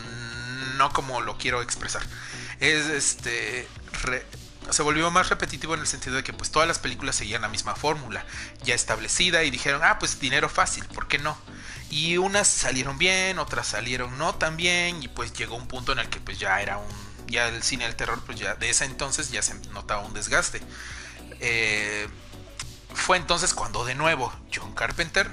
[0.77, 2.03] no como lo quiero expresar.
[2.59, 3.67] Es este.
[4.69, 7.49] se volvió más repetitivo en el sentido de que pues todas las películas seguían la
[7.49, 8.25] misma fórmula
[8.63, 11.37] ya establecida y dijeron, ah, pues dinero fácil, ¿por qué no?
[11.89, 15.99] Y unas salieron bien, otras salieron no tan bien y pues llegó un punto en
[15.99, 16.87] el que pues ya era un,
[17.27, 20.61] ya el cine del terror pues ya de ese entonces ya se notaba un desgaste.
[21.39, 22.07] Eh,
[22.93, 25.29] fue entonces cuando de nuevo John Carpenter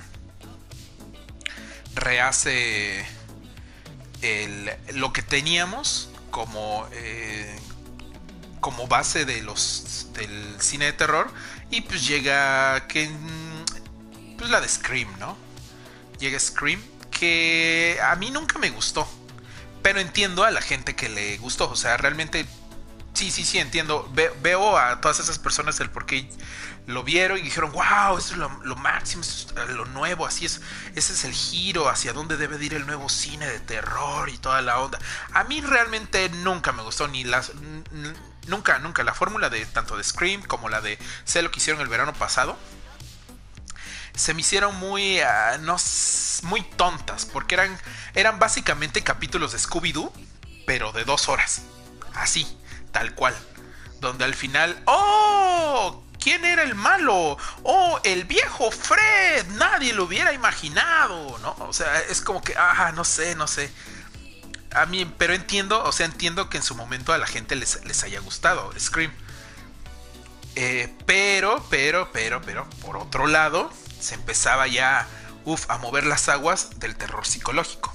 [1.95, 3.07] rehace
[4.95, 7.59] lo que teníamos como, eh,
[8.61, 11.33] como base de los, del cine de terror
[11.71, 13.11] y pues llega que
[14.39, 15.37] pues la de Scream, ¿no?
[16.19, 16.81] Llega Scream
[17.11, 19.09] que a mí nunca me gustó,
[19.83, 22.47] pero entiendo a la gente que le gustó, o sea, realmente
[23.15, 24.11] sí, sí, sí, entiendo.
[24.43, 26.29] veo a todas esas personas el por qué
[26.87, 29.23] lo vieron y dijeron, wow, eso es lo, máximo,
[29.69, 30.61] lo nuevo, así es,
[30.95, 34.61] ese es el giro, hacia dónde debe ir el nuevo cine de terror y toda
[34.63, 34.99] la onda.
[35.33, 37.53] A mí realmente nunca me gustó ni las...
[38.49, 39.05] Nunca, nunca.
[39.05, 42.13] La fórmula de tanto de Scream como la de Sé lo que hicieron el verano
[42.13, 42.59] pasado
[44.15, 45.77] se me hicieron muy, ah, no,
[46.43, 47.79] muy tontas, porque eran,
[48.15, 50.13] eran básicamente capítulos de Scooby-Doo,
[50.67, 51.63] pero de dos horas.
[52.15, 52.47] Así,
[52.91, 53.35] tal cual.
[54.01, 56.05] Donde al final, ¡oh!
[56.23, 57.37] ¿Quién era el malo?
[57.65, 57.99] ¡Oh!
[58.05, 59.47] El viejo Fred.
[59.57, 61.57] Nadie lo hubiera imaginado, ¿no?
[61.59, 63.73] O sea, es como que, ah, no sé, no sé.
[64.75, 67.85] A mí, pero entiendo, o sea, entiendo que en su momento a la gente les,
[67.85, 69.13] les haya gustado Scream.
[70.55, 75.09] Eh, pero, pero, pero, pero, por otro lado, se empezaba ya,
[75.45, 77.93] uff, a mover las aguas del terror psicológico.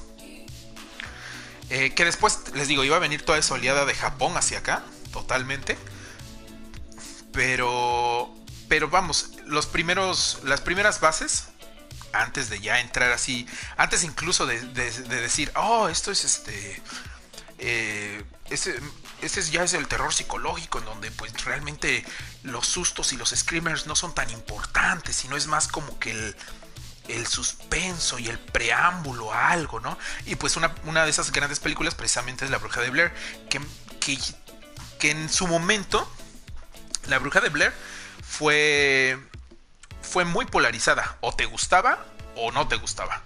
[1.69, 4.83] Eh, que después, les digo, iba a venir toda esa oleada de Japón hacia acá,
[5.11, 5.77] totalmente.
[7.37, 8.33] Pero,
[8.67, 11.49] pero vamos, los primeros, las primeras bases,
[12.11, 13.45] antes de ya entrar así,
[13.77, 16.81] antes incluso de, decir, oh, esto es este,
[17.59, 18.79] eh, ese,
[19.21, 22.03] ese ya es el terror psicológico en donde pues realmente
[22.41, 26.35] los sustos y los screamers no son tan importantes, sino es más como que el,
[27.07, 29.95] el suspenso y el preámbulo a algo, ¿no?
[30.25, 33.13] Y pues una, una, de esas grandes películas precisamente es La Bruja de Blair,
[33.47, 33.61] que,
[33.99, 34.17] que,
[34.97, 36.11] que, en su momento
[37.07, 37.73] La Bruja de Blair
[38.21, 39.17] fue,
[40.01, 43.21] fue muy polarizada, o te gustaba o no te gustaba.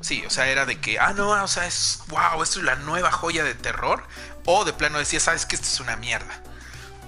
[0.00, 2.76] Sí, o sea, era de que, ah, no, o sea, es, wow, esto es la
[2.76, 4.06] nueva joya de terror.
[4.44, 6.42] O de plano decía, sabes que esto es una mierda.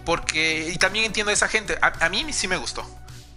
[0.07, 2.89] Porque, y también entiendo a esa gente, a, mí sí me gustó.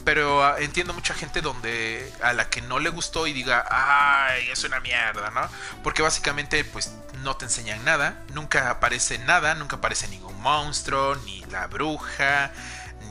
[0.05, 4.49] Pero ah, entiendo mucha gente donde a la que no le gustó y diga, ay,
[4.49, 5.47] es una mierda, ¿no?
[5.83, 11.43] Porque básicamente, pues no te enseñan nada, nunca aparece nada, nunca aparece ningún monstruo, ni
[11.45, 12.51] la bruja,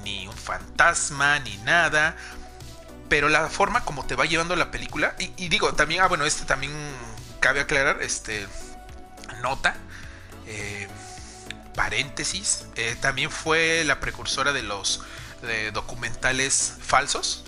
[0.03, 2.17] ni un fantasma, ni nada
[3.09, 6.45] pero la forma como te va llevando la película, y, digo, también, ah, bueno, este
[6.45, 6.73] también
[7.41, 8.47] cabe aclarar, este,
[9.43, 9.77] nota,
[10.47, 10.89] eh,
[11.75, 15.03] paréntesis, eh, también fue la precursora de los
[15.73, 17.45] documentales falsos.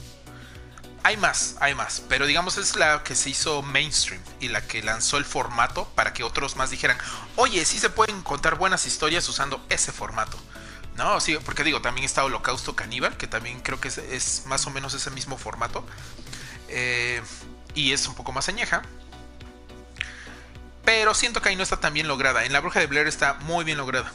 [1.02, 4.82] Hay más, hay más, pero digamos es la que se hizo mainstream y la que
[4.82, 6.98] lanzó el formato para que otros más dijeran,
[7.36, 10.38] oye, sí se pueden contar buenas historias usando ese formato.
[10.96, 14.70] No, sí, porque digo, también está Holocausto Caníbal, que también creo que es, más o
[14.70, 15.82] menos ese mismo formato.
[16.68, 17.22] Eh,
[17.74, 18.82] y es un poco más añeja.
[20.84, 22.44] Pero siento que ahí no está tan bien lograda.
[22.44, 24.12] En La Bruja de Blair está muy bien lograda.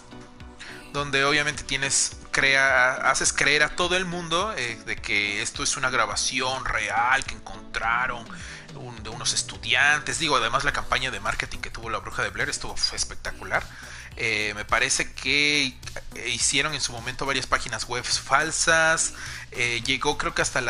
[0.94, 5.90] Donde obviamente tienes, haces creer a todo el mundo eh, de que esto es una
[5.90, 8.26] grabación real que encontraron
[9.04, 10.20] de unos estudiantes.
[10.20, 13.64] Digo, además la campaña de marketing que tuvo La Bruja de Blair estuvo espectacular.
[14.18, 15.78] Eh, me parece que
[16.26, 19.14] hicieron en su momento varias páginas web falsas.
[19.52, 20.62] Eh, llegó creo que hasta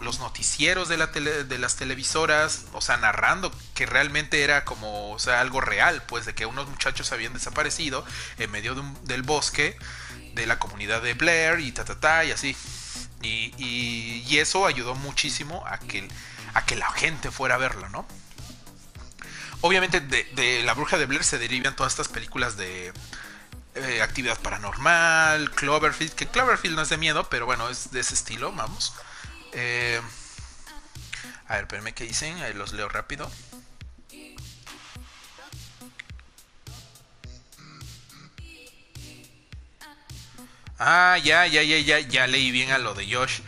[0.00, 5.60] los noticieros de las televisoras, o sea, narrando que realmente era como, o sea, algo
[5.60, 8.04] real, pues de que unos muchachos habían desaparecido
[8.38, 8.74] en medio
[9.04, 9.76] del bosque
[10.34, 12.56] de la comunidad de Blair y ta, y así.
[13.22, 16.08] Y, y, eso ayudó muchísimo a que,
[16.54, 18.06] a que la gente fuera a verlo, ¿no?
[19.60, 22.92] Obviamente de, La Bruja de Blair se derivan todas estas películas de
[23.74, 28.14] eh, actividad paranormal, Cloverfield, que Cloverfield no es de miedo, pero bueno, es de ese
[28.14, 28.94] estilo, vamos.
[29.52, 30.00] Eh,
[31.46, 33.30] a ver, espérenme qué dicen, los leo rápido.
[40.82, 43.40] Ah, ya, ya, ya, ya, ya leí bien a lo de Josh.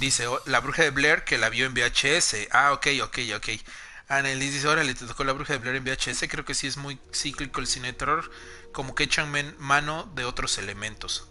[0.00, 2.48] Dice, oh, la bruja de Blair que la vio en VHS.
[2.50, 3.48] Ah, ok, ok, ok.
[4.08, 6.24] Annelies dice, órale, te tocó la bruja de Blair en VHS.
[6.28, 8.28] Creo que sí es muy cíclico el cine de terror.
[8.72, 11.28] Como que echan mano de otros elementos.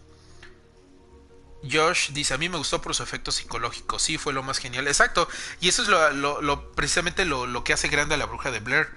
[1.70, 3.98] Josh dice, a mí me gustó por su efecto psicológico.
[3.98, 4.88] Sí, fue lo más genial.
[4.88, 5.28] Exacto.
[5.60, 8.88] Y eso es lo, precisamente lo, que hace grande a la bruja de Blair.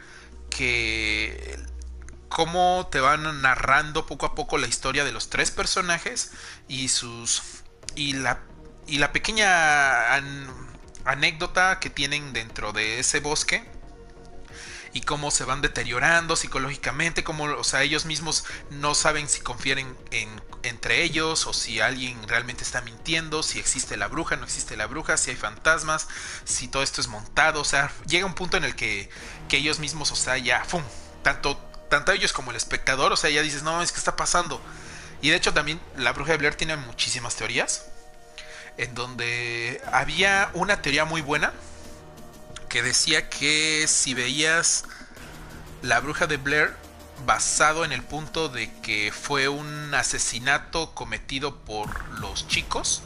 [0.49, 1.59] Que
[2.33, 6.31] cómo te van narrando poco a poco la historia de los tres personajes
[6.67, 7.43] y sus
[7.95, 8.39] y la
[8.87, 10.15] y la pequeña
[11.05, 13.63] anécdota que tienen dentro de ese bosque
[14.93, 19.95] y cómo se van deteriorando psicológicamente, cómo o sea, ellos mismos no saben si confían
[20.09, 24.75] en, entre ellos o si alguien realmente está mintiendo, si existe la bruja, no existe
[24.75, 26.07] la bruja, si hay fantasmas,
[26.45, 29.09] si todo esto es montado, o sea, llega un punto en el que,
[29.49, 30.83] que ellos mismos, o sea, ya, ¡fum!
[31.23, 31.59] tanto,
[31.93, 34.59] tanto ellos como el espectador, o sea, ya dices, no, es que está pasando.
[35.21, 37.85] Y de hecho también la bruja de Blair tiene muchísimas teorías,
[38.77, 41.53] en donde había una teoría muy buena
[42.67, 44.85] que decía que si veías
[45.83, 46.73] la bruja de Blair
[47.27, 53.03] basado en el punto de que fue un asesinato cometido por los chicos,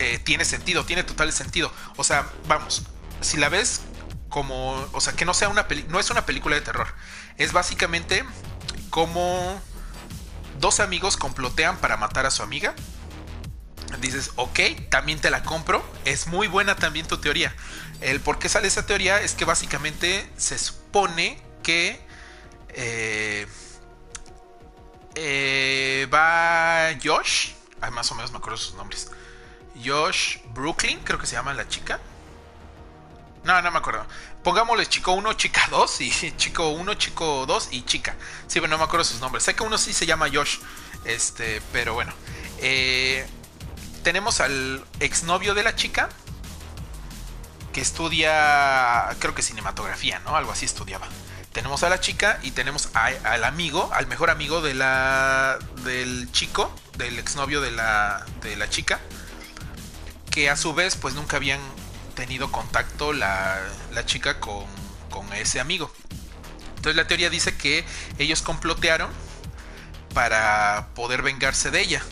[0.00, 1.72] eh, tiene sentido, tiene total sentido.
[1.94, 2.82] O sea, vamos,
[3.20, 3.82] si la ves
[4.28, 6.88] como, o sea, que no sea una no es una película de terror,
[7.38, 8.24] es básicamente
[8.90, 9.60] como
[10.60, 12.74] dos amigos complotean para matar a su amiga.
[14.00, 15.84] Dices, ok, también te la compro.
[16.04, 17.54] Es muy buena también tu teoría.
[18.00, 22.04] El por qué sale esa teoría es que básicamente se supone que
[22.70, 23.46] eh,
[25.14, 27.52] eh, va Josh,
[27.92, 29.10] más o menos me acuerdo sus nombres.
[29.84, 32.00] Josh Brooklyn, creo que se llama la chica.
[33.44, 34.06] No, no me acuerdo.
[34.44, 38.14] Pongámosle chico 1, chica 2 y chico 1, chico 2 y chica.
[38.46, 39.42] Sí, pero no me acuerdo sus nombres.
[39.42, 40.58] Sé que uno sí se llama Josh.
[41.06, 42.12] Este, pero bueno.
[42.58, 43.26] Eh,
[44.02, 46.10] tenemos al exnovio de la chica.
[47.72, 50.36] Que estudia, creo que cinematografía, ¿no?
[50.36, 51.08] Algo así estudiaba.
[51.52, 56.72] Tenemos a la chica y tenemos al amigo, al mejor amigo de la, del chico,
[56.98, 59.00] del exnovio de la, de la chica.
[60.30, 61.60] Que a su vez, pues nunca habían
[62.14, 63.60] tenido contacto la,
[64.06, 64.66] chica con,
[65.34, 65.92] ese amigo.
[66.76, 67.84] Entonces la teoría dice que
[68.18, 69.10] ellos complotearon
[70.12, 72.02] para poder vengarse de ella.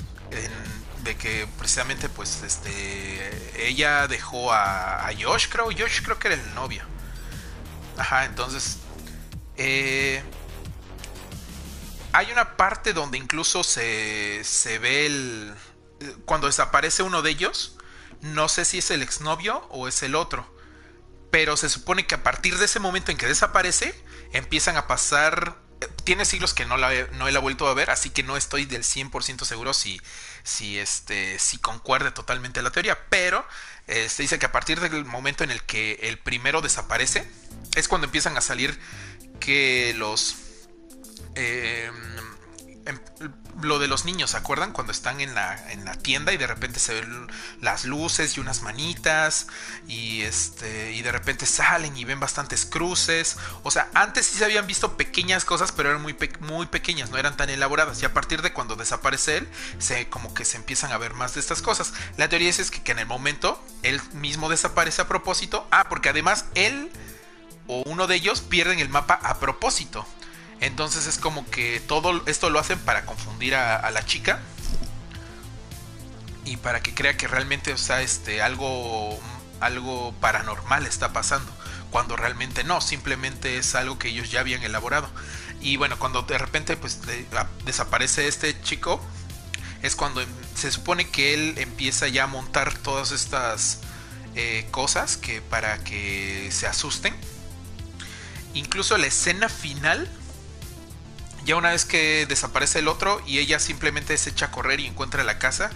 [1.03, 6.55] de que precisamente pues este ella dejó a, Josh, creo, Josh creo que era el
[6.55, 6.85] novio.
[7.99, 8.79] Ajá, entonces
[9.57, 10.23] eh,
[12.13, 15.55] hay una parte donde incluso se, se ve el...
[16.25, 17.77] Cuando desaparece uno de ellos,
[18.23, 20.51] no sé si es el exnovio o es el otro.
[21.31, 23.95] Pero se supone que a partir de ese momento en que desaparece,
[24.33, 25.59] empiezan a pasar...
[26.05, 28.85] Tiene siglos que no la, no he vuelto a ver, así que no estoy del
[28.85, 30.01] 100% seguro si,
[30.45, 32.97] si, este, si concuerde totalmente la teoría.
[33.09, 33.45] Pero
[33.87, 37.29] se este, dice que a partir del momento en el que el primero desaparece,
[37.75, 38.79] es cuando empiezan a salir
[39.41, 40.37] que los...
[41.35, 42.32] Em,
[43.61, 44.73] lo de los niños, ¿se acuerdan?
[44.73, 47.29] Cuando están en la, en la tienda y de repente se ven
[47.61, 49.47] las luces y unas manitas
[49.87, 53.37] y este y de repente salen y ven bastantes cruces.
[53.63, 57.19] O sea, antes sí se habían visto pequeñas cosas, pero eran muy, muy pequeñas, no
[57.19, 58.03] eran tan elaboradas.
[58.03, 61.35] Y a partir de cuando desaparece él, se como que se empiezan a ver más
[61.35, 61.93] de estas cosas.
[62.17, 65.67] La teoría es, que, que en el momento él mismo desaparece a propósito.
[65.71, 66.91] Ah, porque además él
[67.67, 70.07] o uno de ellos pierden el mapa a propósito.
[70.63, 74.41] Entonces es como que todo esto lo hacen para confundir a, la chica.
[76.45, 79.21] Y para que crea que realmente, o sea, este, algo,
[79.59, 81.53] algo paranormal está pasando.
[81.91, 85.11] Cuando realmente no, simplemente es algo que ellos ya habían elaborado.
[85.61, 87.01] Y bueno, cuando de repente pues
[87.65, 89.01] desaparece este chico,
[89.83, 93.81] es cuando se supone que él empieza ya a montar todas estas
[94.37, 97.17] eh, cosas que para que se asusten.
[98.55, 100.09] Incluso la escena final
[101.45, 104.87] ya una vez que desaparece el otro y ella simplemente se echa a correr y
[104.87, 105.71] encuentra la casa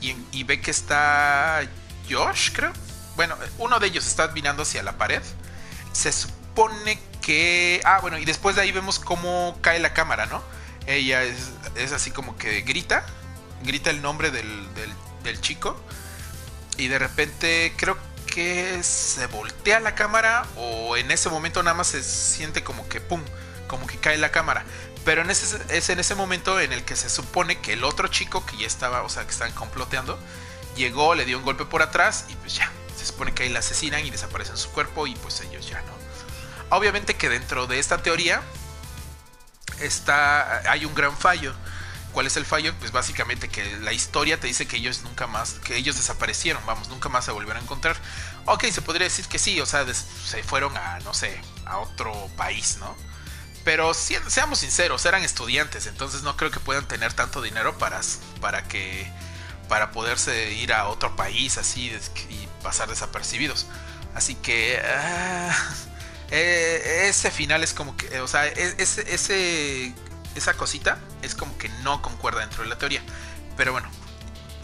[0.00, 1.60] y, ve que está
[2.08, 2.72] Josh, creo.
[3.16, 5.20] Bueno, uno de ellos está mirando hacia la pared.
[5.92, 7.82] Se supone que...
[7.84, 10.42] Ah, bueno, y después de ahí vemos cómo cae la cámara, ¿no?
[10.86, 13.04] Ella es, así como que grita,
[13.62, 14.66] grita el nombre del,
[15.22, 15.78] del chico
[16.78, 21.88] y de repente creo que se voltea la cámara o en ese momento nada más
[21.88, 23.20] se siente como que ¡pum!
[23.70, 24.64] como que cae la cámara.
[25.04, 28.56] Pero es en ese momento en el que se supone que el otro chico que
[28.58, 30.18] ya estaba, o sea, que estaban comploteando,
[30.76, 33.60] llegó, le dio un golpe por atrás y pues ya, se supone que ahí la
[33.60, 36.00] asesinan y desaparecen su cuerpo y pues ellos ya no.
[36.76, 38.42] Obviamente que dentro de esta teoría
[39.80, 41.54] está, hay un gran fallo.
[42.12, 42.74] ¿Cuál es el fallo?
[42.80, 46.88] Pues básicamente que la historia te dice que ellos nunca más, que ellos desaparecieron, vamos,
[46.88, 47.96] nunca más se volvieron a encontrar.
[48.46, 52.12] Ok, se podría decir que sí, o sea, se fueron a, no sé, a otro
[52.36, 52.96] país, ¿no?
[53.64, 58.00] Pero seamos sinceros, eran estudiantes, entonces no creo que puedan tener tanto dinero para,
[58.40, 59.10] para que
[59.68, 61.92] para poderse ir a otro país así
[62.28, 63.66] y pasar desapercibidos.
[64.14, 65.56] Así que ah,
[66.30, 69.94] eh, ese final es como que, o sea, e, ese,
[70.34, 73.02] esa cosita es como que no concuerda dentro de la teoría.
[73.56, 73.88] Pero bueno,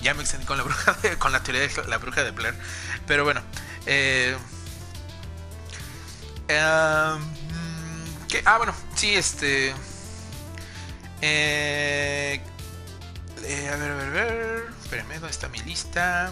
[0.03, 2.55] ya me extendí con la bruja con la teoría de la bruja de Blair.
[3.07, 3.43] Pero bueno,
[3.87, 4.37] eh,
[8.45, 9.75] Ah, bueno, sí, este.
[11.23, 12.41] Eh,
[13.43, 14.65] eh, a ver, a ver, a ver.
[14.83, 16.31] Espérenme, ¿dónde está mi lista?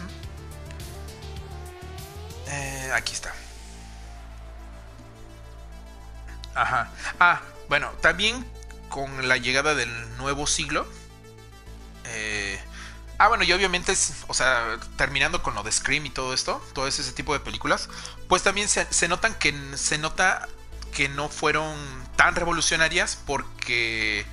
[2.49, 3.33] Eh, aquí está.
[6.55, 6.91] Ajá.
[7.19, 8.45] Ah, bueno, también
[8.89, 10.87] con la llegada del nuevo siglo.
[12.07, 12.61] Eh,
[13.19, 16.63] ah, bueno, y obviamente, es, o sea, terminando con lo de Scream y todo esto,
[16.75, 17.89] todo ese tipo de películas,
[18.29, 20.49] pues también se notan que se nota
[20.95, 21.77] que no fueron
[22.17, 24.25] tan revolucionarias porque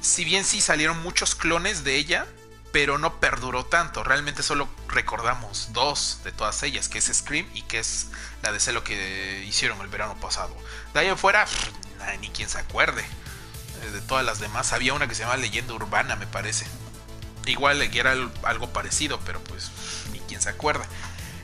[0.00, 2.26] si bien sí salieron muchos clones de ella,
[2.72, 4.02] pero no perduró tanto.
[4.02, 8.08] Realmente solo recordamos dos de todas ellas, que es Scream y que es
[8.42, 10.54] la de Celo que hicieron el verano pasado.
[10.92, 11.46] De ahí afuera,
[12.20, 13.04] ni quien se acuerde.
[13.82, 16.66] Eh, de todas las demás, había una que se llama Leyenda Urbana, me parece.
[17.46, 19.70] Igual era algo parecido, pero pues
[20.12, 20.86] ni quien se acuerda.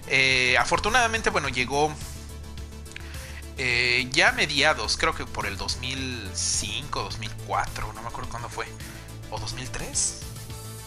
[0.09, 1.95] Eh, afortunadamente, bueno, llegó
[3.63, 8.67] eh, ya mediados, creo que por el 2005, 2004, no me acuerdo cuándo fue.
[9.31, 10.21] ¿O 2003?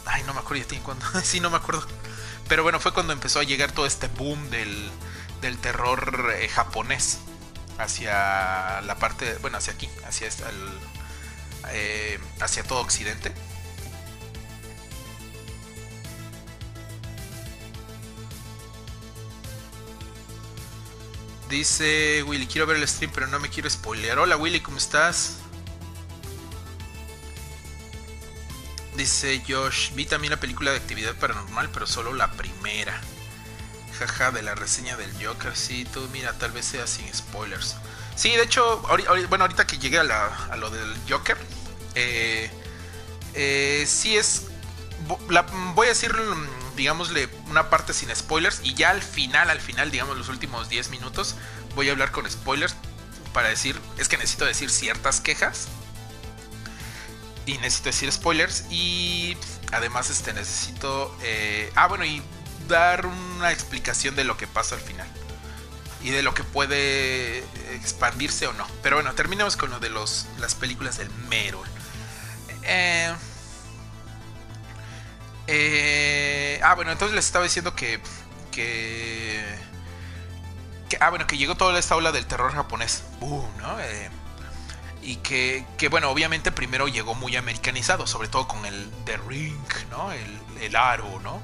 [0.05, 1.05] Ay, no me acuerdo ya tiene cuándo.
[1.23, 1.85] sí, no me acuerdo.
[2.47, 4.89] Pero bueno, fue cuando empezó a llegar todo este boom del,
[5.41, 7.19] del terror eh, japonés
[7.77, 10.79] hacia la parte, bueno, hacia aquí, hacia el,
[11.73, 13.31] eh, hacia todo Occidente.
[21.53, 24.17] Dice Willy, quiero ver el stream, pero no me quiero spoilear.
[24.17, 25.35] Hola Willy, ¿cómo estás?
[28.97, 32.99] Dice Josh, vi también la película de actividad paranormal, pero solo la primera.
[33.99, 35.55] Jaja, de la reseña del Joker.
[35.55, 37.75] Sí, tú mira, tal vez sea sin spoilers.
[38.15, 38.81] Sí, de hecho,
[39.29, 41.37] bueno, ahorita que llegué a, lo del Joker,
[41.93, 42.49] eh,
[43.35, 44.47] eh, sí es...
[45.75, 46.11] voy a decir,
[46.75, 50.89] digámosle, una parte sin spoilers y ya al final, al final, digamos, los últimos 10
[50.89, 51.35] minutos,
[51.75, 52.75] voy a hablar con spoilers
[53.33, 55.67] para decir, es que necesito decir ciertas quejas
[57.45, 59.37] y necesito decir spoilers y
[59.71, 62.21] además este necesito eh, ah bueno y
[62.67, 65.07] dar una explicación de lo que pasa al final
[66.01, 67.39] y de lo que puede
[67.73, 68.67] expandirse o no.
[68.81, 71.67] Pero bueno terminemos con lo de los las películas del Merol
[72.63, 73.13] eh,
[75.47, 77.99] eh, ah bueno entonces les estaba diciendo que
[78.51, 79.43] que,
[80.99, 84.09] ah bueno que llegó toda esta ola del terror japonés boom no eh,
[85.03, 89.67] y que, que, bueno, obviamente primero llegó muy americanizado, sobre todo con el The Ring,
[89.91, 90.11] ¿no?
[90.11, 91.41] El, el aro, ¿no?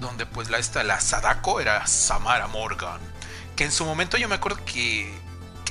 [0.00, 3.00] Donde pues la, esta, la Sadako era Samara Morgan,
[3.54, 5.14] que en su momento yo me acuerdo que,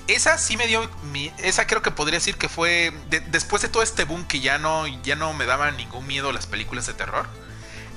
[0.07, 0.89] esa sí me dio,
[1.37, 2.93] esa creo que podría decir que fue,
[3.29, 6.47] después de todo este boom que ya no, ya no me daba ningún miedo las
[6.47, 7.27] películas de terror,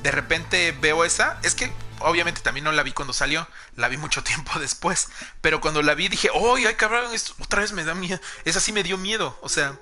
[0.03, 3.97] de repente veo esa, es que obviamente también no la vi cuando salió, la vi
[3.97, 5.09] mucho tiempo después.
[5.41, 7.13] Pero cuando la vi dije, ¡oh, ay cabrón!
[7.13, 8.21] Esto otra vez me da miedo.
[8.45, 9.39] Esa sí me dio miedo.
[9.43, 9.79] O sea,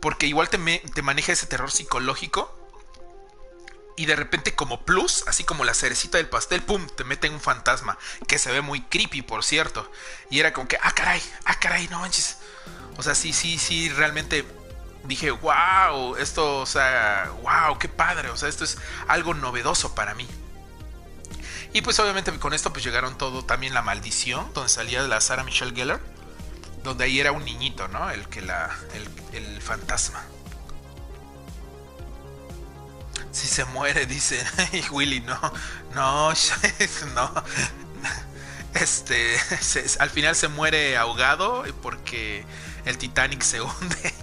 [0.00, 2.56] porque igual te, te maneja ese terror psicológico.
[4.00, 6.86] Y de repente, como plus, así como la cerecita del pastel, ¡pum!
[6.96, 7.98] Te mete un fantasma.
[8.26, 9.92] Que se ve muy creepy, por cierto.
[10.30, 11.20] Y era como que, ¡ah, caray!
[11.44, 11.86] ¡ah, caray!
[11.88, 12.38] No manches.
[12.96, 14.46] O sea, sí, sí, sí, realmente
[15.04, 20.14] dije, wow, esto, o sea, wow, qué padre, o sea, esto es algo novedoso para
[20.14, 20.26] mí.
[21.74, 25.44] Y pues obviamente con esto pues llegaron todo, también la maldición, donde salía la Sarah
[25.44, 26.00] Michelle Gellar,
[26.82, 28.10] donde ahí era un niñito, ¿no?
[28.10, 28.74] El que la,
[29.32, 30.24] el, fantasma.
[33.32, 34.44] Si se muere, dice
[34.90, 35.38] Willy, no,
[35.94, 36.32] no,
[37.14, 37.44] no.
[38.74, 39.36] Este,
[39.98, 42.44] al final se muere ahogado porque
[42.84, 44.14] el Titanic se hunde.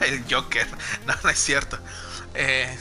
[0.00, 0.68] el Joker,
[1.06, 1.78] no, no es cierto.
[2.34, 2.76] Eh,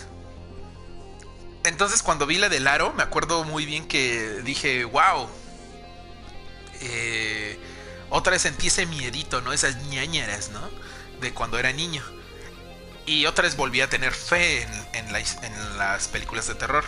[1.63, 5.29] entonces cuando vi la del aro, me acuerdo muy bien que dije, wow.
[6.81, 7.59] Eh,
[8.09, 9.53] otra vez sentí ese miedito, ¿no?
[9.53, 10.61] Esas ñañeras, ¿no?
[11.21, 12.03] De cuando era niño.
[13.05, 14.80] Y otra vez volví a tener fe en,
[15.77, 16.85] las películas de terror.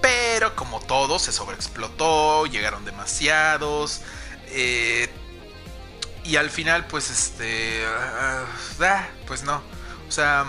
[0.00, 4.02] Pero como todo, se sobreexplotó, llegaron demasiados.
[4.46, 5.08] Eh,
[6.24, 7.84] y al final, pues, este...
[7.86, 8.44] Ah,
[9.26, 9.62] pues no.
[10.08, 10.44] O sea,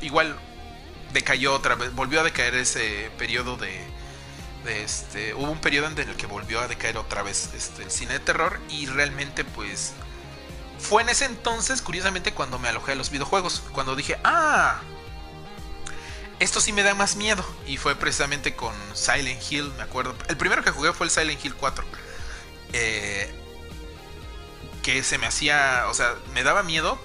[0.00, 0.38] igual
[1.12, 3.80] decayó otra vez, volvió a decaer ese periodo de,
[4.66, 8.14] este, hubo un periodo en el que volvió a decaer otra vez este, el cine
[8.14, 9.94] de terror y realmente pues
[10.78, 14.80] fue en ese entonces, curiosamente, cuando me alojé a los videojuegos, cuando dije, ah,
[16.40, 20.36] esto sí me da más miedo y fue precisamente con Silent Hill, me acuerdo, el
[20.36, 21.84] primero que jugué fue el Silent Hill 4.
[22.72, 23.34] Eh,
[24.82, 26.98] que se me hacía, o sea, me daba miedo,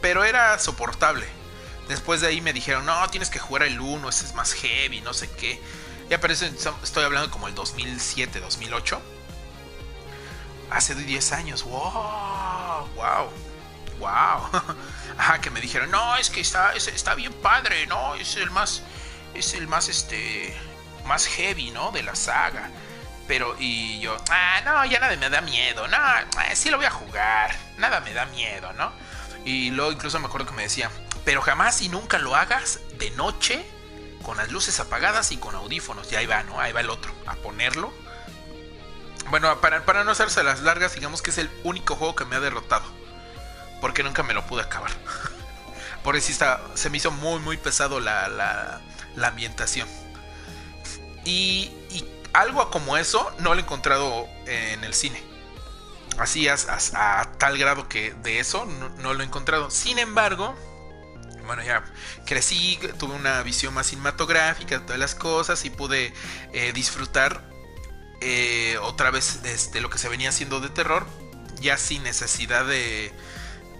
[0.00, 1.26] pero era soportable
[1.88, 5.00] Después de ahí me dijeron, no, tienes que jugar el 1, ese es más heavy,
[5.02, 5.60] no sé qué.
[6.08, 6.50] Ya parece,
[6.82, 9.00] estoy hablando como el 2007, 2008.
[10.70, 13.28] Hace 10 años, wow, wow,
[14.04, 14.76] wow.
[15.18, 18.82] Ajá, que me dijeron, no, es que está, está bien padre, no, es el más,
[19.34, 20.54] es el más, este,
[21.06, 21.90] más heavy, ¿no?
[21.92, 22.70] De la saga.
[23.26, 26.86] Pero, y yo, ah, no, ya nada me da miedo, no, eh, sí lo voy
[26.86, 28.92] a jugar, nada me da miedo, ¿no?
[29.44, 30.90] Y luego incluso me acuerdo que me decía,
[31.24, 33.64] pero jamás y nunca lo hagas de noche,
[34.22, 36.10] con las luces apagadas y con audífonos.
[36.10, 36.58] Y ahí va, ¿no?
[36.60, 37.92] Ahí va el otro, a ponerlo.
[39.30, 42.36] Bueno, para, para no hacerse las largas, digamos que es el único juego que me
[42.36, 42.84] ha derrotado.
[43.84, 44.90] Porque nunca me lo pude acabar.
[46.02, 49.86] Por eso está, se me hizo muy, muy pesado la, la, ambientación.
[51.26, 55.22] Y, y, algo como eso no lo he encontrado en el cine.
[56.16, 56.56] Así a,
[56.94, 59.70] a, tal grado que de eso no, lo he encontrado.
[59.70, 60.54] Sin embargo,
[61.44, 61.84] bueno, ya
[62.24, 66.14] crecí, tuve una visión más cinematográfica de todas las cosas y pude
[66.54, 67.44] eh, disfrutar
[68.22, 71.06] eh, otra vez de, lo que se venía haciendo de terror,
[71.60, 73.12] ya sin necesidad de,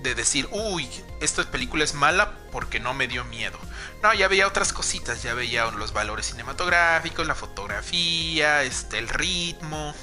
[0.04, 0.88] de decir, uy,
[1.20, 3.58] esta película es mala porque no me dio miedo.
[4.02, 9.94] No, ya veía otras cositas, ya veía los valores cinematográficos, la fotografía, este, el ritmo,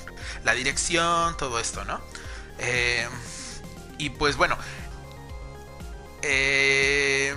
[0.43, 2.01] la dirección, todo esto, ¿no?
[2.57, 3.07] Eh,
[3.99, 4.57] y pues bueno,
[6.23, 7.35] eh,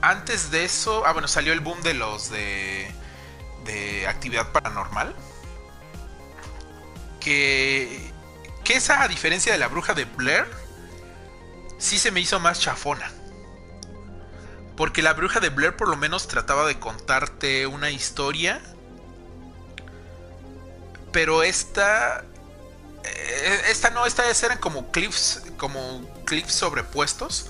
[0.00, 2.88] antes de eso, ah bueno, salió el boom de los de,
[3.64, 5.14] de actividad paranormal.
[7.18, 8.07] Que,
[8.68, 10.46] que esa, a diferencia de la bruja de Blair,
[11.78, 13.10] sí se me hizo más chafona.
[14.76, 18.60] Porque la bruja de Blair por lo menos trataba de contarte una historia.
[21.12, 22.26] Pero esta
[23.04, 27.46] eh, esta no, esta eran como clips, como clips sobrepuestos,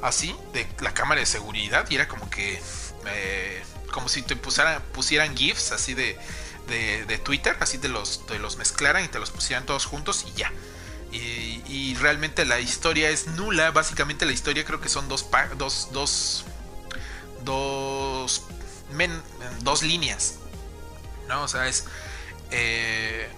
[0.00, 2.62] así, de la cámara de seguridad, y era como que,
[3.08, 6.18] eh, como si te pusieran, pusieran GIFs así de,
[6.66, 10.38] de, Twitter, así te los, te los mezclaran y te los pusieran todos juntos y
[10.38, 10.52] ya.
[11.12, 16.44] Y, realmente la historia es nula, básicamente la historia creo que son dos, dos, dos,
[17.42, 18.42] dos,
[19.62, 20.36] dos líneas,
[21.28, 21.42] ¿no?
[21.42, 21.84] O sea, es...
[22.50, 23.28] Eh,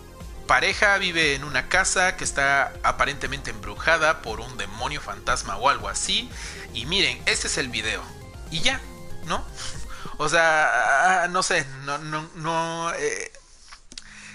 [0.48, 5.88] pareja vive en una casa que está aparentemente embrujada por un demonio fantasma o algo
[5.88, 6.28] así.
[6.74, 8.02] Y miren, este es el video.
[8.50, 8.80] Y ya,
[9.26, 9.44] ¿no?
[10.18, 11.98] O sea, ah, no sé, no,
[12.34, 12.92] no.
[12.94, 13.32] Eh,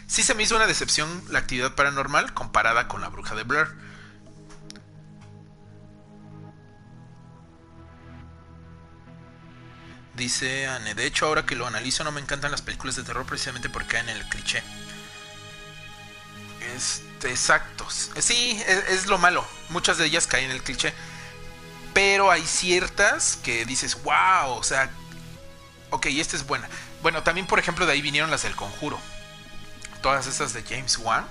[0.08, 3.68] sí se me hizo una decepción la actividad paranormal comparada con la bruja de Blair.
[10.16, 13.26] Dice Anne, de hecho ahora que lo analizo no me encantan las películas de terror
[13.26, 14.64] precisamente porque caen en el cliché.
[16.76, 17.86] Este, exacto.
[17.90, 19.46] Sí, es, es, lo malo.
[19.70, 20.94] Muchas de ellas caen en el cliché.
[21.94, 24.90] Pero hay ciertas que dices, wow, o sea,
[25.94, 26.68] ok, esta es buena.
[27.02, 29.00] Bueno, también, por ejemplo, de ahí vinieron las del conjuro.
[30.02, 31.26] Todas esas de James Wan.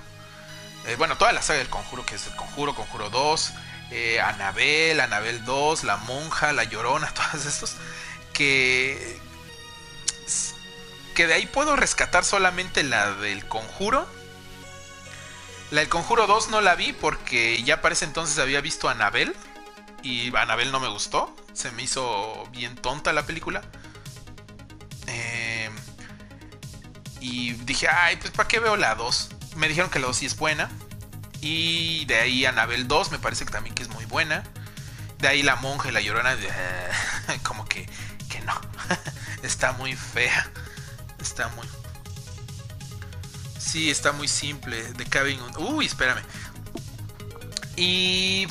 [0.87, 3.53] Eh, bueno, toda la saga del conjuro, que es el conjuro, conjuro 2,
[3.91, 7.75] eh, Anabel, Anabel 2, La Monja, La Llorona, todas estos.
[8.33, 9.21] Que.
[11.15, 14.07] Que de ahí puedo rescatar solamente la del conjuro
[15.73, 18.91] la del Conjuro 2 no la vi porque ya para ese entonces había visto a
[18.91, 19.35] Anabel.
[20.03, 21.35] Y Anabel no me gustó.
[21.53, 23.63] Se me hizo bien tonta la película.
[27.23, 29.29] Y dije, ay, pues ¿para qué veo la 2?
[29.55, 30.69] Me dijeron que la 2 sí es buena.
[31.39, 34.43] Y de ahí Anabel 2 me parece que también que es muy buena.
[35.19, 36.35] De ahí la monja y la llorona,
[37.43, 37.87] como que,
[38.29, 38.59] que no.
[39.41, 40.51] Está muy fea.
[41.17, 41.65] Está muy...
[43.57, 44.83] Sí, está muy simple.
[44.91, 45.39] De Cabin.
[45.57, 46.21] Uy, espérame.
[47.77, 48.45] Y.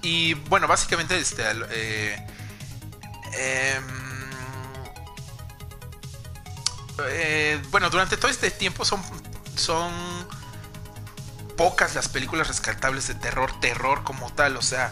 [0.00, 1.42] Y bueno, básicamente este.
[1.70, 2.26] Eh,
[3.34, 3.80] eh,
[6.98, 9.02] eh, bueno, durante todo este tiempo son.
[9.54, 9.92] Son
[11.56, 14.90] pocas las películas rescatables de terror, terror como tal, o sea.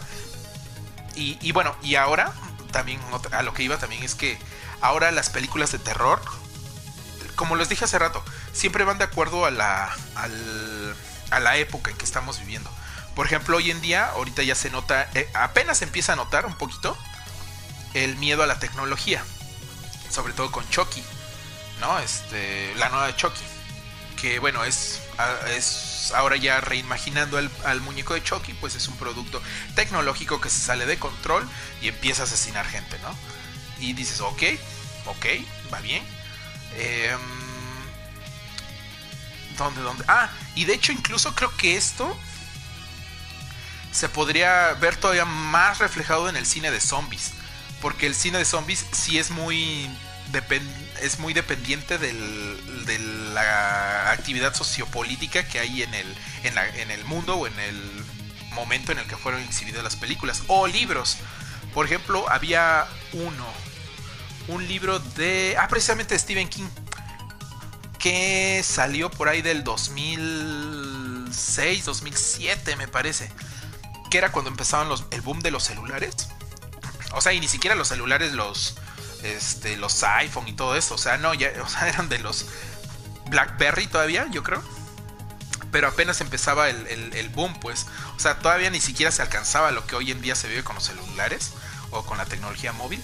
[1.15, 2.31] Y, bueno, y ahora
[2.71, 2.99] también
[3.31, 4.39] a lo que iba también es que
[4.79, 6.21] ahora las películas de terror,
[7.35, 8.23] como les dije hace rato,
[8.53, 10.95] siempre van de acuerdo a la, al,
[11.29, 12.71] a la época en que estamos viviendo.
[13.15, 16.55] Por ejemplo, hoy en día, ahorita ya se nota, eh, apenas empieza a notar un
[16.55, 16.97] poquito
[17.93, 19.23] el miedo a la tecnología.
[20.09, 21.03] Sobre todo con Chucky,
[21.81, 21.99] ¿no?
[21.99, 23.41] Este, la nueva de Chucky.
[24.15, 25.01] Que bueno, es,
[25.49, 29.41] es ahora ya reimaginando al, al, muñeco de Chucky, pues es un producto
[29.75, 31.47] tecnológico que se sale de control
[31.81, 33.15] y empieza a asesinar gente, ¿no?
[33.79, 34.43] Y dices, ok,
[35.07, 35.25] ok,
[35.73, 36.03] va bien.
[36.75, 37.15] Eh,
[39.57, 40.03] ¿Dónde, dónde?
[40.07, 42.15] Ah, y de hecho incluso creo que esto
[43.91, 47.31] se podría ver todavía más reflejado en el cine de zombies.
[47.81, 49.89] Porque el cine de zombies sí es muy,
[51.01, 52.99] es muy dependiente del, de
[53.33, 56.05] la actividad sociopolítica que hay en el,
[57.05, 58.05] mundo o en el
[58.51, 60.43] momento en el que fueron exhibidas las películas.
[60.47, 61.17] O libros.
[61.73, 63.47] Por ejemplo, había uno.
[64.47, 65.55] Un libro de...
[65.59, 66.67] Ah, precisamente de Stephen King
[67.99, 73.31] que salió por ahí del 2006, 2007 me parece,
[74.09, 76.15] que era cuando empezaban los, el boom de los celulares.
[77.13, 78.75] O sea, y ni siquiera los celulares, los,
[79.23, 82.47] este, los iPhone y todo eso, o sea, no, ya, o sea, eran de los
[83.27, 84.63] BlackBerry todavía, yo creo.
[85.71, 87.87] Pero apenas empezaba el, el boom, pues.
[88.17, 90.75] O sea, todavía ni siquiera se alcanzaba lo que hoy en día se vive con
[90.75, 91.53] los celulares
[91.91, 93.01] o con la tecnología móvil.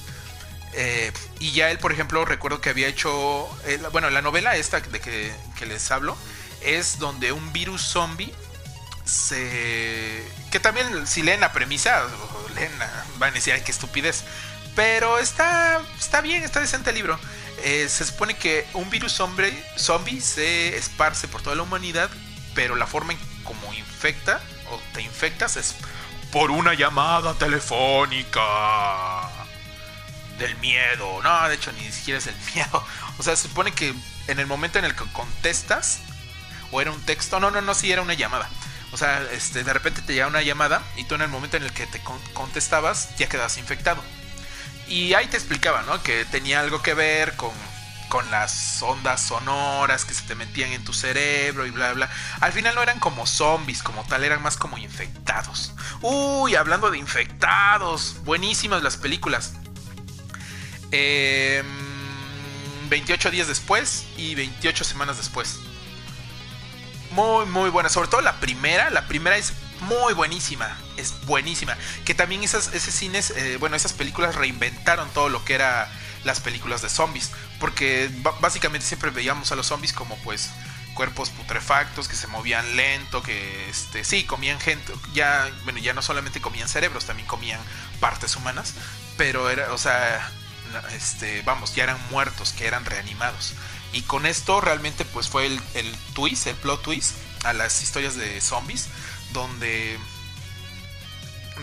[0.73, 4.79] Eh, y ya él, por ejemplo, recuerdo que había hecho, eh, bueno, la novela esta
[4.79, 5.33] de que,
[5.65, 6.17] les hablo,
[6.61, 8.33] es donde un virus zombie
[9.05, 10.23] se...
[10.51, 12.03] que también si leen la premisa,
[12.55, 12.71] leen,
[13.17, 14.23] van a decir, ay, qué estupidez.
[14.77, 17.19] Pero está, está bien, está decente el libro.
[17.63, 22.11] Eh, se supone que un virus zombie, zombie se esparce por toda la humanidad,
[22.53, 25.73] pero la forma en como infecta o te infectas es
[26.31, 28.43] por una llamada telefónica
[30.37, 31.23] del miedo.
[31.23, 32.85] No, de hecho, ni siquiera es el miedo.
[33.17, 33.95] O sea, se supone que
[34.27, 36.01] en el momento en el que contestas,
[36.71, 38.47] o era un texto, no, no, no, sí era una llamada.
[38.91, 41.63] O sea, este, de repente te llega una llamada y tú en el momento en
[41.63, 41.99] el que te
[42.35, 44.03] contestabas ya quedas infectado.
[44.89, 46.01] Y ahí te explicaba, ¿no?
[46.01, 47.51] Que tenía algo que ver con,
[48.09, 52.09] con las ondas sonoras que se te metían en tu cerebro y bla, bla.
[52.39, 55.73] Al final no eran como zombies como tal, eran más como infectados.
[56.01, 59.53] Uy, hablando de infectados, buenísimas las películas.
[60.91, 65.59] 28 em, días después y 28 semanas después.
[67.11, 67.89] Muy, muy buena.
[67.89, 68.89] Sobre todo la primera.
[68.89, 70.77] La primera es muy buenísima.
[70.97, 71.77] Es buenísima.
[72.05, 75.91] Que también esas, cines, eh, bueno, esas películas reinventaron todo lo que era
[76.23, 77.31] las películas de zombies.
[77.59, 78.09] Porque
[78.39, 80.49] básicamente siempre veíamos a los zombies como pues
[80.97, 86.01] cuerpos putrefactos que se movían lento, que este sí comían gente, ya bueno, ya no
[86.01, 87.59] solamente comían cerebros, también comían
[87.99, 88.73] partes humanas,
[89.15, 90.31] pero era, o sea,
[90.95, 93.53] este, vamos, ya eran muertos, que eran reanimados.
[93.93, 95.61] Y con esto realmente pues fue el,
[96.13, 98.87] twist, el plot twist a las historias de zombies,
[99.37, 99.99] donde,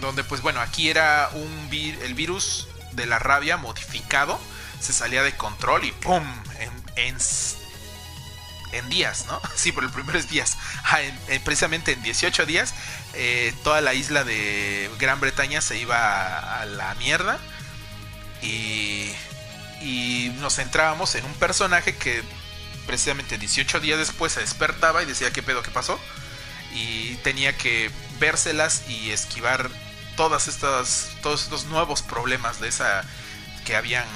[0.00, 4.38] donde pues bueno, aquí era un el virus de la rabia modificado,
[4.80, 6.22] se salía de control y ¡pum!
[6.96, 7.16] En,
[8.72, 9.40] en, días, ¿no?
[9.56, 10.56] Sí, por el primer días.
[10.84, 11.00] Ah,
[11.44, 12.74] precisamente en 18 días,
[13.14, 17.38] eh, toda la isla de Gran Bretaña se iba a la mierda
[18.42, 19.12] y,
[20.38, 22.22] nos centrábamos en un personaje que
[22.86, 25.98] precisamente 18 días después se despertaba y decía qué pedo que pasó
[26.74, 29.70] y tenía que vérselas y esquivar
[30.16, 33.04] todas estas todos estos nuevos problemas de esa
[33.64, 34.06] que habían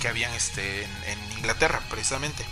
[0.00, 2.44] que habían este en Inglaterra precisamente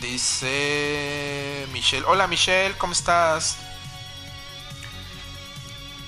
[0.00, 3.56] dice Michelle hola Michelle cómo estás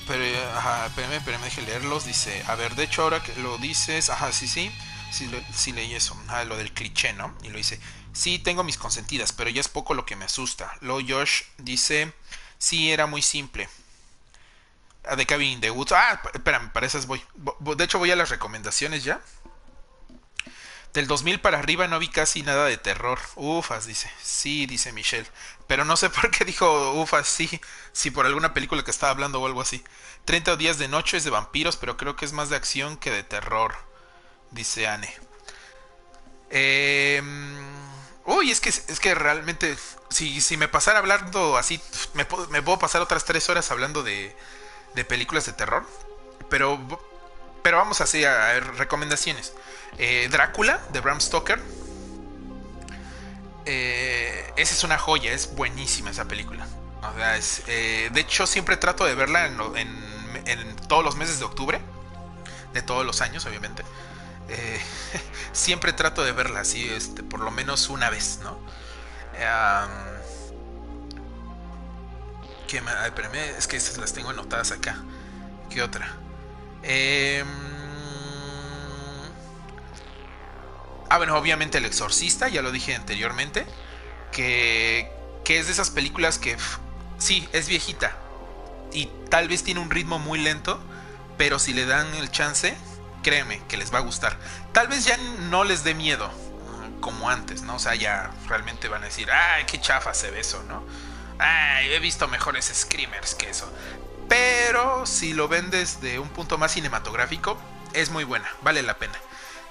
[0.07, 0.25] pero,
[0.55, 2.05] ajá, espérame, espérame, deje leerlos.
[2.05, 4.71] Dice, a ver, de hecho ahora que lo dices, ajá, sí, sí,
[5.11, 7.35] sí, leí eso, ah, lo del cliché, ¿no?
[7.43, 7.81] Y lo dice,
[8.15, 10.75] sí, tengo mis consentidas, pero ya es poco lo que me asusta.
[10.81, 12.15] Luego Josh dice,
[12.57, 13.69] sí, era muy simple.
[15.07, 17.23] A The Cabin de Woods, ah, espérame, para esas voy.
[17.61, 19.21] De hecho voy a las recomendaciones ya.
[20.95, 23.19] Del 2000 para arriba no vi casi nada de terror.
[23.35, 24.11] Ufas, dice.
[24.23, 25.29] Sí, dice Michelle.
[25.67, 27.61] Pero no sé por qué dijo ufas, sí.
[27.93, 29.85] Si por alguna película que estaba hablando o algo así.
[30.25, 33.11] 30 días de noche es de vampiros, pero creo que es más de acción que
[33.11, 33.75] de terror.
[34.53, 35.13] Dice Anne.
[36.51, 37.21] Eh,
[38.27, 39.77] uy, es que, es que realmente,
[40.11, 41.81] si, si me pasara hablando así,
[42.15, 44.35] me, me puedo pasar otras tres horas hablando de,
[44.95, 45.87] de películas de terror.
[46.49, 46.79] Pero,
[47.63, 49.53] pero vamos así a, a recomendaciones.
[49.99, 51.61] Eh, Drácula de Bram Stoker.
[53.67, 56.67] Eh, esa es una joya, es buenísima esa película.
[57.67, 61.81] Eh, de hecho, siempre trato de verla en, todos los meses de octubre,
[62.73, 63.83] de todos los años, obviamente.
[65.55, 68.59] siempre trato de verla así, este, por lo menos una vez, ¿no?
[72.69, 72.83] ¿qué
[73.57, 74.97] es que estas las tengo anotadas acá.
[75.71, 76.13] ¿Qué otra?
[76.83, 77.43] Eh,
[81.15, 83.67] Ah, bueno, obviamente El Exorcista, ya lo dije anteriormente.
[84.33, 85.09] Que,
[85.45, 86.57] que es de esas películas que
[87.19, 88.17] sí, es viejita.
[88.93, 90.81] Y tal vez tiene un ritmo muy lento.
[91.39, 92.77] Pero si le dan el chance,
[93.25, 94.39] créeme que les va a gustar.
[94.73, 95.17] Tal vez ya
[95.51, 96.31] no les dé miedo.
[97.01, 97.75] Como antes, ¿no?
[97.75, 100.85] O sea, ya realmente van a decir, ay, qué chafa se ve eso, ¿no?
[101.39, 103.71] Ay, he visto mejores screamers que eso.
[104.29, 107.59] Pero si lo ven desde un punto más cinematográfico,
[107.93, 109.15] es muy buena, vale la pena.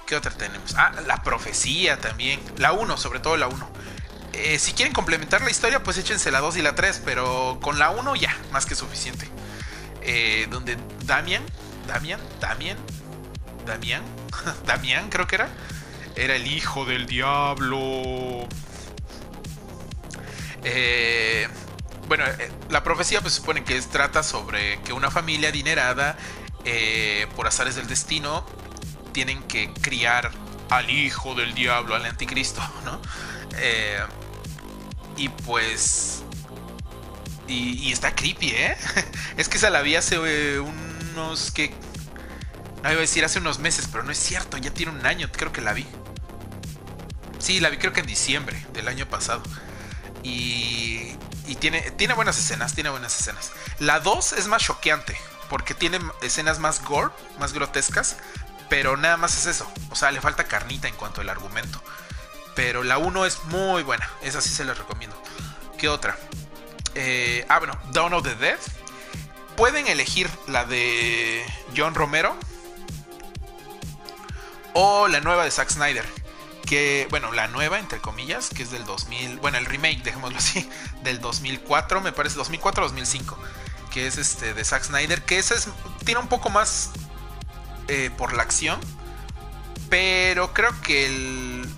[0.06, 0.74] ¿Qué otra tenemos?
[0.76, 2.40] Ah, la profecía también.
[2.58, 3.70] La 1, sobre todo la 1.
[4.34, 7.78] Eh, si quieren complementar la historia, pues échense la 2 y la 3, pero con
[7.78, 9.28] la 1 ya, más que suficiente.
[10.02, 11.42] Eh, donde Damian,
[11.86, 12.76] Damian, Damian,
[13.66, 14.02] Damian,
[14.66, 15.48] Damian creo que era,
[16.16, 18.46] era el hijo del diablo.
[20.64, 21.46] Eh,
[22.08, 26.16] bueno, eh, la profecía pues supone que trata sobre que una familia adinerada,
[26.64, 28.46] eh, por azares del destino,
[29.12, 30.30] tienen que criar
[30.70, 33.00] al hijo del diablo, al anticristo, ¿no?
[35.16, 36.22] y pues...
[37.46, 38.76] Y, está creepy, ¿eh?
[39.36, 41.72] es que esa la vi hace unos que...
[42.84, 45.30] No iba a decir hace unos meses, pero no es cierto, ya tiene un año,
[45.32, 45.86] creo que la vi.
[47.38, 49.42] Sí, la vi creo que en diciembre del año pasado.
[50.22, 51.16] Y,
[51.60, 53.52] tiene, tiene buenas escenas, tiene buenas escenas.
[53.78, 55.16] La 2 es más choqueante,
[55.48, 58.16] porque tiene escenas más gore, más grotescas,
[58.68, 59.66] pero nada más es eso.
[59.88, 61.82] O sea, le falta carnita en cuanto al argumento.
[62.54, 65.16] Pero la 1 es muy buena, esa sí se la recomiendo.
[65.78, 66.18] ¿Qué otra?
[66.94, 68.58] Eh, ah, bueno, Dawn of the Dead.
[69.56, 72.36] Pueden elegir la de John Romero
[74.74, 76.04] o la nueva de Zack Snyder
[76.64, 80.68] que, bueno, la nueva, entre comillas, que es del 2000, bueno, el remake, dejémoslo así,
[81.02, 83.36] del 2004, me parece, 2004-2005,
[83.92, 85.68] que es este de Zack Snyder, que ese es,
[86.04, 86.90] tiene un poco más
[87.88, 88.80] eh, por la acción,
[89.90, 91.68] pero creo que el,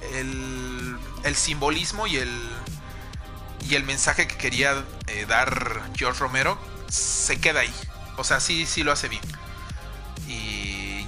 [1.25, 2.51] el, simbolismo y el,
[3.69, 7.75] y el mensaje que quería eh, dar George Romero se queda ahí,
[8.17, 9.23] o sea, sí, sí lo hace bien.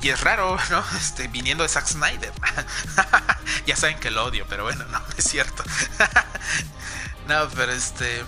[0.01, 0.85] Y es raro, ¿no?
[0.97, 2.33] Este, viniendo de Zack Snyder.
[3.67, 5.65] ya saben que lo odio, pero bueno, no, es cierto.
[7.27, 8.25] no, pero este.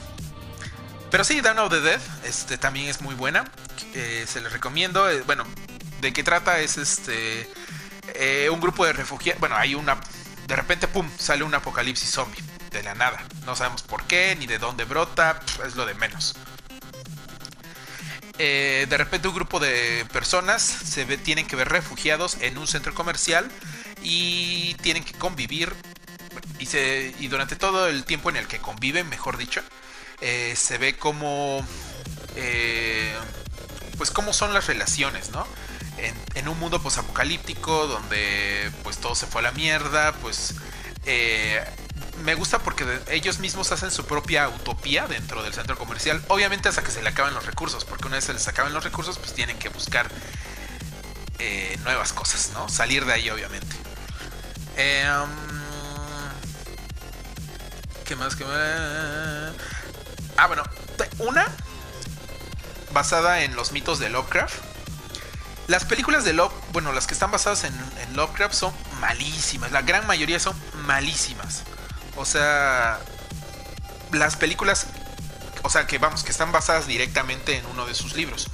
[1.10, 3.44] Pero sí, Dawn of the Dead este, también es muy buena.
[3.94, 5.10] Eh, se les recomiendo.
[5.10, 5.44] Eh, bueno,
[6.00, 6.60] ¿de qué trata?
[6.60, 7.48] Es este.
[8.14, 9.40] Eh, un grupo de refugiados.
[9.40, 9.98] Bueno, hay una.
[10.46, 12.42] De repente, pum, sale un apocalipsis zombie.
[12.70, 13.20] De la nada.
[13.44, 15.40] No sabemos por qué, ni de dónde brota.
[15.66, 16.36] Es lo de menos.
[18.42, 22.94] Eh, de repente un grupo de personas se tienen que ver refugiados en un centro
[22.94, 23.50] comercial
[24.02, 25.74] y tienen que convivir
[26.58, 29.60] y, durante todo el tiempo en el que conviven, mejor dicho,
[30.22, 31.62] eh, se ve como
[32.34, 33.12] eh,
[33.98, 35.46] pues cómo son las relaciones, ¿no?
[36.34, 40.54] En, un mundo apocalíptico donde pues todo se fue a la mierda, pues
[42.22, 46.22] me gusta porque ellos mismos hacen su propia utopía dentro del centro comercial.
[46.28, 48.84] Obviamente hasta que se le acaban los recursos, porque una vez se les acaban los
[48.84, 50.08] recursos, pues tienen que buscar
[51.38, 52.68] eh, nuevas cosas, ¿no?
[52.68, 53.76] Salir de ahí, obviamente.
[54.76, 55.28] Em,
[58.04, 58.36] ¿Qué más?
[58.36, 59.54] ¿Qué más?
[60.36, 60.62] Ah, bueno,
[61.18, 61.46] una
[62.92, 64.54] basada en los mitos de Lovecraft.
[65.68, 69.70] Las películas de Love, bueno, las que están basadas en Lovecraft son malísimas.
[69.70, 71.62] La gran mayoría son malísimas.
[72.20, 73.00] O sea,
[74.12, 74.88] las películas,
[75.62, 78.48] o sea, que vamos, que están basadas directamente en uno de sus libros.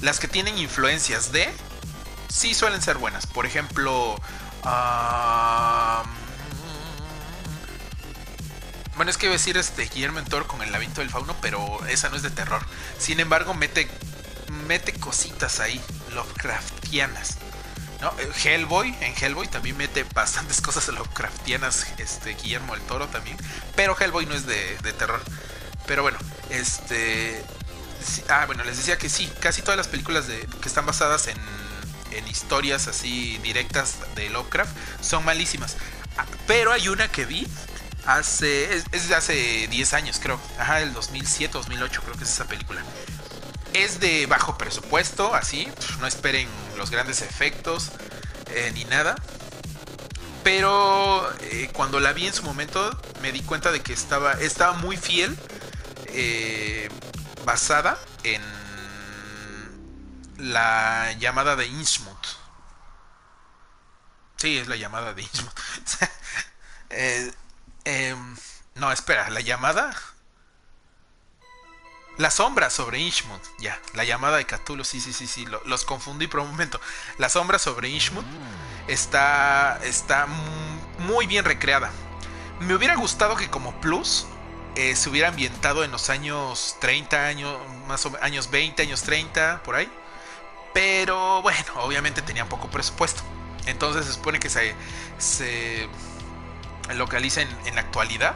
[0.00, 1.48] Las que tienen influencias de,
[2.28, 3.28] sí suelen ser buenas.
[3.28, 4.16] Por ejemplo,
[8.96, 11.86] bueno, es que iba a decir este Guillermo Mentor con el laberinto del fauno, pero
[11.86, 12.66] esa no es de terror.
[12.98, 13.88] Sin embargo, mete,
[14.66, 15.80] mete cositas ahí,
[16.12, 17.38] Lovecraftianas.
[18.18, 23.36] Eh, Hellboy, en Hellboy también mete bastantes cosas Lovecraftianas, este, Guillermo el Toro también,
[23.76, 25.22] pero Hellboy no es de, terror.
[25.86, 26.18] Pero bueno,
[26.50, 27.44] este...
[28.28, 31.38] Ah, bueno, les decía que sí, casi todas las películas de, que están basadas en,
[32.10, 35.76] en historias así directas de Lovecraft son malísimas.
[36.16, 37.46] Ah, pero hay una que vi
[38.06, 38.74] hace.
[38.74, 40.40] Es, de hace 10 años, creo.
[40.58, 42.82] Ajá, el 2007, 2008, creo que es esa película.
[43.72, 45.68] Es de bajo presupuesto, así.
[46.00, 46.48] No esperen
[46.82, 47.92] los grandes efectos
[48.48, 49.14] eh, ni nada.
[50.42, 54.72] Pero eh, cuando la vi en su momento me di cuenta de que estaba, estaba
[54.72, 55.38] muy fiel,
[56.06, 56.88] eh,
[57.44, 58.42] basada en
[60.38, 62.26] la llamada de Innsmouth.
[64.38, 65.60] Sí, es la llamada de Innsmouth.
[67.84, 68.36] Em,
[68.74, 69.92] no, espera, la llamada
[72.18, 73.80] la sombra sobre Inchmut, ya.
[73.94, 75.46] La llamada de Cthulhu, sí, sí, sí, sí.
[75.64, 76.80] los confundí por un momento.
[77.18, 78.24] La sombra sobre Inchmut
[78.88, 80.26] está, está
[80.98, 81.90] muy bien recreada.
[82.60, 84.26] Me hubiera gustado que como plus
[84.74, 89.02] eh, se hubiera ambientado en los años 30, años, más o menos, años 20, años
[89.02, 89.90] 30, por ahí.
[90.72, 93.22] Pero bueno, obviamente tenía poco presupuesto.
[93.66, 94.74] Entonces se supone que se,
[95.18, 95.88] se
[96.94, 98.34] localiza en, la actualidad.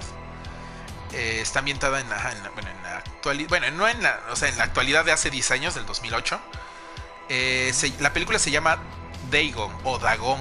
[1.17, 2.09] Eh, está ambientada en,
[2.55, 5.75] bueno, en bueno, no en la, o sea, en la actualidad de hace 10 años,
[5.75, 6.41] del 2008.
[7.29, 8.79] Eh, la película se llama
[9.31, 10.41] Dagon o Dagon.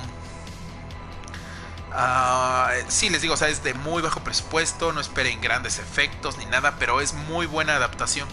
[1.92, 6.38] Ah, sí, les digo, o sea, es de muy bajo presupuesto, no esperen grandes efectos
[6.38, 8.28] ni nada, pero es muy buena adaptación.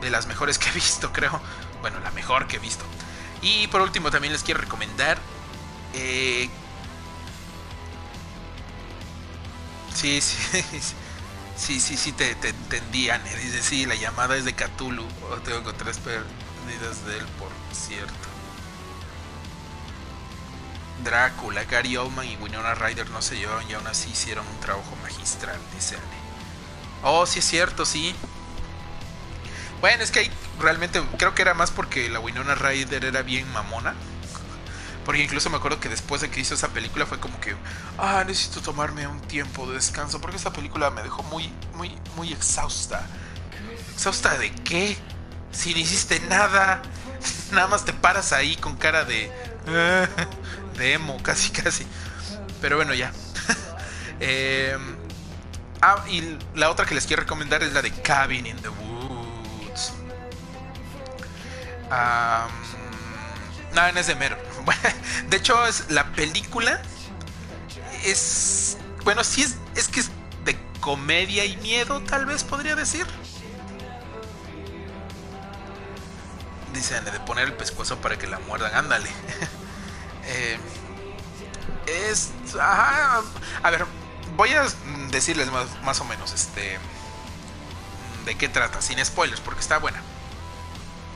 [0.00, 1.40] De las mejores que he visto, creo.
[1.80, 2.84] Bueno, la mejor que he visto.
[3.40, 5.18] Y por último, también les quiero recomendar.
[5.92, 6.50] Eh,
[9.94, 10.62] Sí, sí.
[10.62, 10.94] Sí,
[11.60, 13.22] sí, sí, te, te entendían.
[13.24, 15.06] Dice, sí, la llamada es de Cthulhu.
[15.30, 18.14] O tengo tres perdidas de él, por cierto.
[21.04, 24.96] Drácula, Gary Oldman y Winona Ryder no se llevaban y aún así hicieron un trabajo
[25.02, 26.04] magistral, dice Ale.
[27.02, 28.14] Oh, sí es cierto, sí.
[29.80, 33.94] Bueno, es que realmente creo que era más porque la Winona Ryder era bien mamona.
[35.04, 37.56] Porque incluso me acuerdo que después de que hizo esa película fue como que,
[37.98, 42.32] ah, necesito tomarme un tiempo de descanso porque esa película me dejó muy, muy, muy
[42.32, 43.06] exhausta.
[43.94, 44.96] ¿Exhausta de qué?
[45.52, 46.82] Si no hiciste nada,
[47.52, 49.32] nada más te paras ahí con cara de,
[50.76, 51.86] de emo, casi, casi.
[52.60, 53.12] Pero bueno, ya.
[54.22, 54.96] Em,
[55.80, 59.94] ah, y la otra que les quiero recomendar es la de Cabin in the Woods.
[63.74, 64.49] no, no es de mero
[65.30, 66.80] de hecho, es la película
[68.04, 68.76] es.
[69.04, 70.10] Bueno, sí es, es que es
[70.44, 73.06] de comedia y miedo, tal vez podría decir.
[76.72, 79.10] Dicen de poner el pescuezo para que la muerdan, ándale.
[80.32, 80.58] Eh,
[81.86, 82.30] es.
[82.60, 83.22] a
[83.70, 83.84] ver,
[84.36, 84.64] voy a
[85.10, 85.48] decirles
[85.82, 86.78] más, o menos este
[88.26, 90.00] de qué trata, sin spoilers, porque está buena.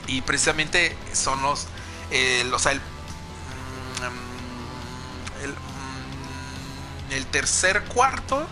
[0.07, 1.67] Y precisamente son los,
[2.11, 2.65] eh, los
[7.11, 8.47] el tercer cuarto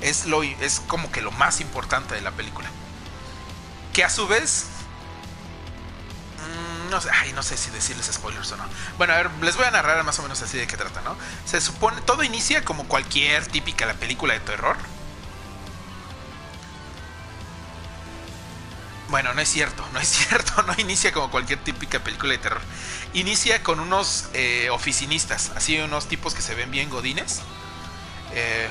[0.00, 2.68] es, lo, es como que lo más importante de la película.
[3.92, 4.66] Que a su vez...
[6.38, 8.64] Mm, no sé, no sé si decirles spoilers o no.
[8.98, 11.16] Bueno, a ver, les voy a narrar más o menos así de qué trata, ¿no?
[11.44, 14.76] Se supone, todo inicia como cualquier típica la película de terror.
[19.10, 22.62] Bueno, no es cierto, no es cierto, no inicia como cualquier típica película de terror.
[23.12, 27.42] Inicia con unos eh, oficinistas, así unos tipos que se ven bien godines.
[28.34, 28.68] Eh,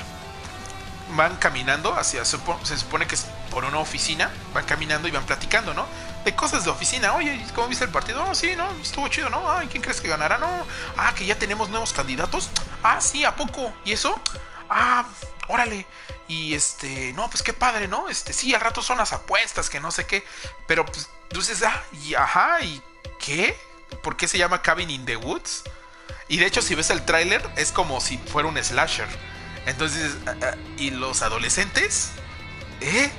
[1.15, 2.37] van caminando hacia, se
[2.77, 5.87] supone que es por una oficina, van caminando y van platicando, ¿no?
[6.23, 8.23] De cosas de oficina, oye, ¿cómo viste el partido?
[8.23, 8.69] Oh, sí, ¿no?
[8.81, 9.51] Estuvo chido, ¿no?
[9.51, 10.37] Ay, ¿quién crees que ganará?
[10.37, 10.65] No,
[10.97, 12.49] ah, que ya tenemos nuevos candidatos.
[12.83, 13.73] Ah, sí, ¿a poco?
[13.85, 14.19] ¿Y eso?
[14.69, 15.05] Ah,
[15.47, 15.85] órale.
[16.27, 18.09] Y este, no, pues qué padre, ¿no?
[18.09, 20.23] Este, sí, al rato son las apuestas, que no sé qué.
[20.67, 22.81] Pero pues, dices, ah, y ajá, ¿y
[23.19, 23.57] qué?
[24.03, 25.63] ¿Por qué se llama Cabin in the Woods?
[26.27, 29.07] Y de hecho, si ves el tráiler, es como si fuera un slasher.
[29.69, 32.11] Entonces, ah, ah, ¿y los adolescentes?
[32.81, 33.11] ¿Eh?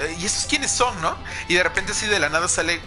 [0.00, 1.16] eh ¿Y esos quiénes son, no?
[1.48, 2.80] Y de repente así de la nada sale,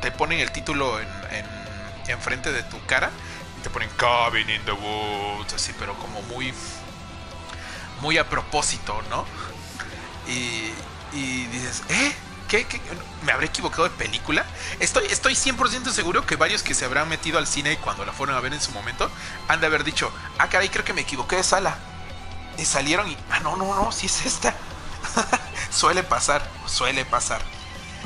[0.00, 3.10] te ponen el título en, en, de tu cara.
[3.58, 6.54] Y te ponen Cabin in the Woods, así, pero como muy
[8.00, 9.24] muy a propósito, ¿no?
[10.28, 10.72] Y,
[11.16, 12.12] y dices, ¿eh?
[12.48, 12.66] ¿Qué,
[13.24, 14.44] ¿Me habré equivocado de película?
[14.78, 18.36] Estoy, estoy 100% seguro que varios que se habrán metido al cine cuando la fueron
[18.36, 19.10] a ver en su momento
[19.48, 21.78] han de haber dicho, ah, caray, creo que me equivoqué de sala.
[22.58, 24.54] Y salieron y, ah, no, no, no, si es esta.
[25.70, 27.42] suele pasar, suele pasar.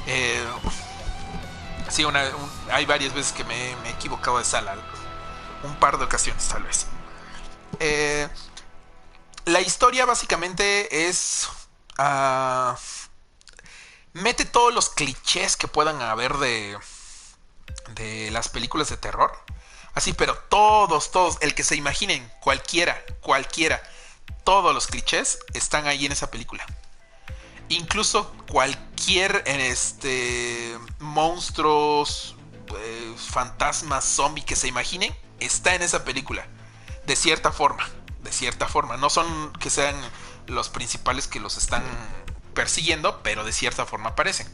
[0.07, 0.45] Eh,
[1.89, 2.23] sí, una,
[2.71, 4.77] hay varias veces que me, he equivocado de sala.
[5.65, 6.87] Un par de ocasiones, tal vez.
[7.81, 8.29] Eh,
[9.45, 11.49] la historia básicamente es...
[11.99, 12.77] Ah,
[14.13, 16.79] mete todos los clichés que puedan haber de,
[17.95, 19.33] de las películas de terror.
[19.95, 23.83] Así, pero todos, todos, el que se imaginen, cualquiera, cualquiera,
[24.47, 26.65] todos los clichés están ahí en esa película.
[27.69, 32.37] Incluso cualquier este monstruos,
[32.79, 36.47] eh, fantasmas, zombie que se imaginen, está en esa película.
[37.07, 37.87] De cierta forma
[38.27, 38.97] de cierta forma.
[38.99, 39.95] No son que sean
[40.47, 41.83] los principales que los están
[42.55, 44.49] persiguiendo, pero de cierta forma aparecen.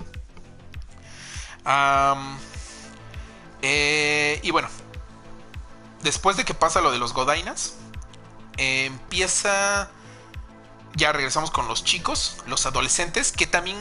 [3.63, 4.69] Eh, y bueno,
[6.03, 7.75] después de que pasa lo de los Godainas,
[8.57, 9.91] empieza...
[10.95, 13.79] Ya regresamos con los chicos, los adolescentes, que también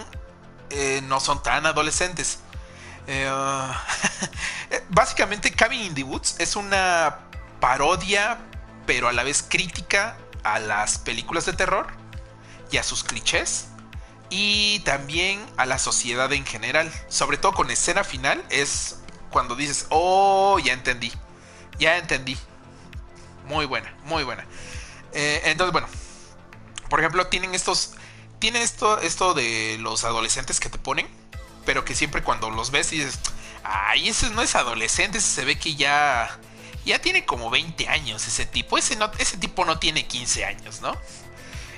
[0.70, 2.40] eh, no son tan adolescentes.
[4.70, 7.18] Eh, básicamente, Cabin in the Woods es una
[7.60, 8.40] parodia
[8.86, 11.88] pero a la vez crítica a las películas de terror
[12.72, 13.68] y a sus clichés
[14.30, 16.92] y también a la sociedad en general.
[17.08, 18.98] Sobre todo con escena final es
[19.30, 21.12] cuando dices, oh, ya entendí,
[21.80, 22.38] ya entendí.
[23.52, 24.46] Muy buena, muy buena.
[25.14, 25.88] Eh, entonces, bueno,
[26.90, 27.96] por ejemplo, tienen estos,
[28.40, 31.06] tienen esto, esto de los adolescentes que te ponen,
[31.66, 33.20] pero que siempre cuando los ves dices,
[33.64, 36.40] ay, ese no es adolescente, se ve que ya
[36.86, 38.78] ya tiene como 20 años ese tipo.
[38.78, 40.98] Ese, no, ese tipo no tiene 15 años, ¿no?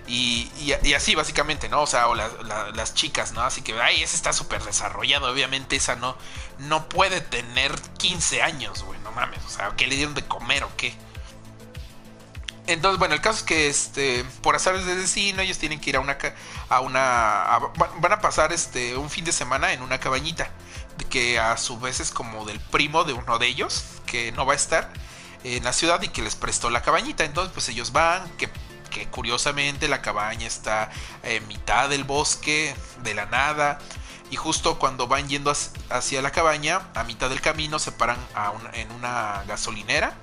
[0.07, 0.49] Y,
[0.95, 1.82] así básicamente, ¿no?
[1.82, 3.41] O sea, o las chicas, ¿no?
[3.41, 5.32] Así que, ay, ese está súper desarrollado.
[5.32, 6.15] Obviamente esa no,
[6.59, 9.43] no puede tener 15 años, güey, no mames.
[9.45, 10.93] O sea, ¿qué le dieron de comer o qué?
[12.68, 15.97] Entonces, bueno, el caso es que este, por azares de destino, ellos tienen que ir
[15.97, 16.18] a una
[16.70, 17.59] a una
[17.99, 20.49] van a pasar este un fin de semana en una cabañita
[21.09, 24.53] que a su vez es como del primo de uno de ellos que no va
[24.53, 24.91] a estar
[25.43, 27.26] en la ciudad y que les prestó la cabañita.
[27.26, 28.49] Entonces, pues ellos van, que,
[28.89, 30.89] que curiosamente la cabaña está
[31.24, 33.80] en mitad del bosque, de la nada.
[34.32, 35.53] Y justo cuando van yendo
[35.89, 38.18] hacia la cabaña, a mitad del camino se paran
[38.74, 40.16] en una gasolinera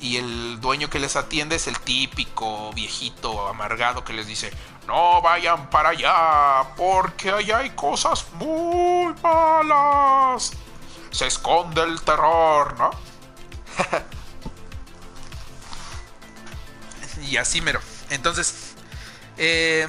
[0.00, 4.52] y el dueño que les atiende es el típico viejito amargado que les dice,
[4.86, 10.52] no vayan para allá, porque allá hay cosas muy malas.
[11.10, 12.90] Se esconde el terror, ¿no?
[17.28, 17.80] y así mero.
[18.08, 18.74] Entonces,
[19.36, 19.86] eh,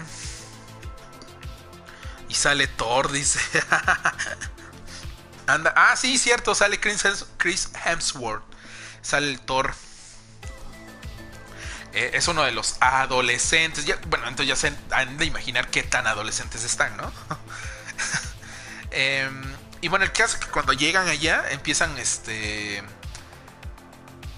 [2.28, 3.40] y sale Thor, dice.
[5.48, 8.44] Anda, ah, sí, cierto, sale Chris Hemsworth.
[9.02, 9.74] Sale el Thor.
[11.94, 13.86] Eh, es uno de los adolescentes.
[14.08, 17.12] bueno, entonces ya se han de imaginar qué tan adolescentes están, ¿no?
[18.94, 22.84] Em, y bueno, el caso es que cuando llegan allá empiezan este.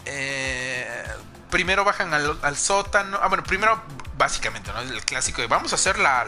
[0.05, 1.03] Eh,
[1.49, 3.19] primero bajan al, sótano.
[3.21, 3.81] Ah, bueno, primero,
[4.17, 4.79] básicamente, ¿no?
[4.81, 6.25] El clásico de vamos a hacer la,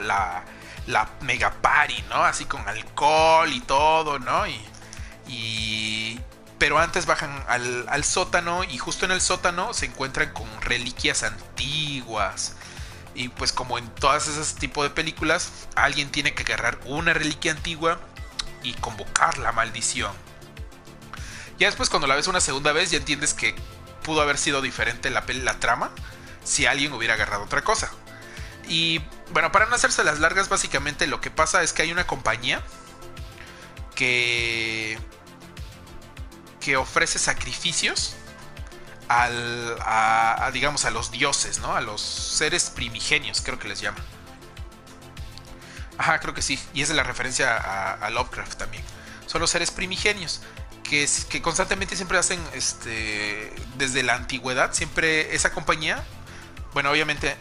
[0.87, 2.23] la, mega party, ¿no?
[2.23, 4.47] Así con alcohol y todo, ¿no?
[4.47, 4.59] Y,
[5.27, 6.19] y,
[6.57, 12.55] pero antes bajan al, sótano y justo en el sótano se encuentran con reliquias antiguas.
[13.13, 17.51] Y pues como en todas esas tipos de películas, alguien tiene que agarrar una reliquia
[17.51, 17.99] antigua
[18.63, 20.11] y convocar la maldición.
[21.57, 23.55] Ya después cuando la ves una segunda vez ya entiendes que
[24.03, 25.91] pudo haber sido diferente la, la trama
[26.43, 27.89] si alguien hubiera agarrado otra cosa.
[28.67, 29.01] Y
[29.31, 32.61] bueno, para no hacerse las largas, básicamente lo que pasa es que hay una compañía
[33.95, 34.99] que
[36.65, 38.15] que ofrece sacrificios
[39.07, 41.75] al, a, digamos, a los dioses, ¿no?
[41.75, 43.99] A los seres primigenios, creo que les llama.
[45.99, 46.59] Ajá, creo que sí.
[46.73, 47.55] Y es la referencia
[48.03, 48.83] a, Lovecraft también.
[49.27, 50.41] Son los seres primigenios.
[50.83, 51.07] Que,
[51.43, 56.03] constantemente siempre hacen, este, desde la antigüedad, siempre esa compañía,
[56.73, 57.35] bueno, obviamente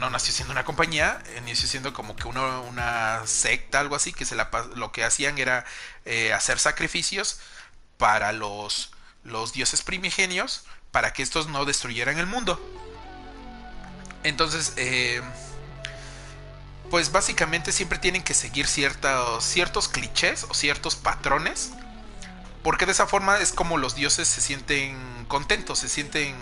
[0.00, 4.24] no nació siendo una compañía, eh, nació siendo como que una secta, algo así, que
[4.24, 5.64] se la, lo que hacían era
[6.04, 7.38] eh, hacer sacrificios
[7.98, 8.90] para los,
[9.24, 12.60] los dioses primigenios para que estos no destruyeran el mundo.
[14.22, 15.20] Entonces, eh,
[16.90, 21.72] pues básicamente siempre tienen que seguir ciertos, ciertos clichés o ciertos patrones.
[22.62, 26.34] Porque de esa forma es como los dioses se sienten contentos, se sienten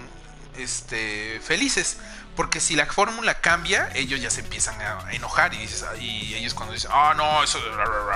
[0.56, 1.98] este, felices.
[2.36, 6.90] Porque si la fórmula cambia, ellos ya se empiezan a enojar y, ellos cuando dicen,
[6.92, 7.58] ah, no, eso,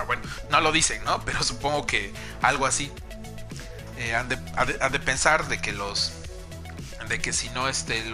[0.07, 1.21] bueno, no lo dicen, ¿no?
[1.25, 2.13] Pero supongo que
[2.43, 2.93] algo así.
[3.99, 6.13] Eh, han, de, pensar de que los
[7.09, 8.05] de que si no este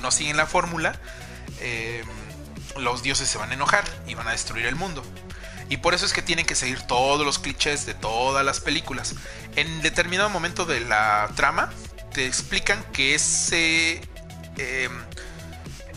[0.00, 1.00] no siguen la fórmula
[1.60, 2.04] eh,
[2.76, 5.02] los dioses se van a enojar y van a destruir el mundo.
[5.68, 9.14] Y por eso es que tienen que seguir todos los clichés de todas las películas.
[9.56, 11.72] En determinado momento de la trama
[12.12, 14.00] te explican que ese
[14.56, 14.92] em,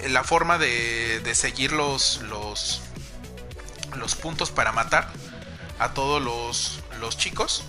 [0.09, 2.81] la forma de, de seguir los, los
[3.97, 5.09] los puntos para matar
[5.79, 7.63] a todos los, los chicos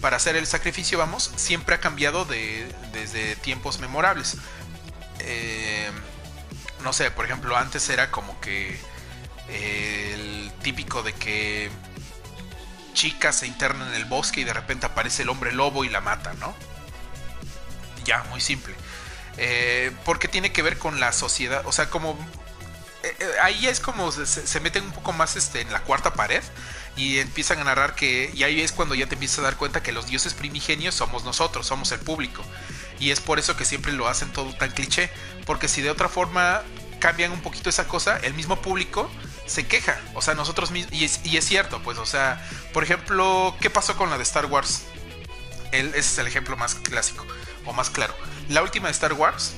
[0.00, 4.36] para hacer el sacrificio, vamos, siempre ha cambiado de, desde tiempos memorables.
[5.20, 5.90] Eh,
[6.82, 8.78] no sé, por ejemplo, antes era como que
[9.48, 11.70] eh, el típico de que
[12.94, 16.00] chicas se internan en el bosque y de repente aparece el hombre lobo y la
[16.00, 16.54] mata, ¿no?
[18.04, 18.74] Ya, muy simple.
[19.36, 22.18] Eh, porque tiene que ver con la sociedad, o sea, como...
[23.42, 26.42] ahí es como se, se, meten un poco más este, en la cuarta pared
[26.98, 29.82] y empiezan a narrar que, y ahí es cuando ya te empiezas a dar cuenta
[29.82, 32.42] que los dioses primigenios somos nosotros, somos el público.
[32.98, 35.08] Y es por eso que siempre lo hacen todo tan cliché,
[35.46, 36.62] porque si de otra forma
[36.98, 39.08] cambian un poquito esa cosa, el mismo público
[39.46, 42.82] se queja, o sea, nosotros mismos, y es, y es cierto, pues, o sea, por
[42.82, 44.82] ejemplo, ¿qué pasó con la de Star Wars?
[45.70, 47.24] Ese es el ejemplo más clásico,
[47.64, 48.14] o más claro.
[48.48, 49.52] La última de Star Wars,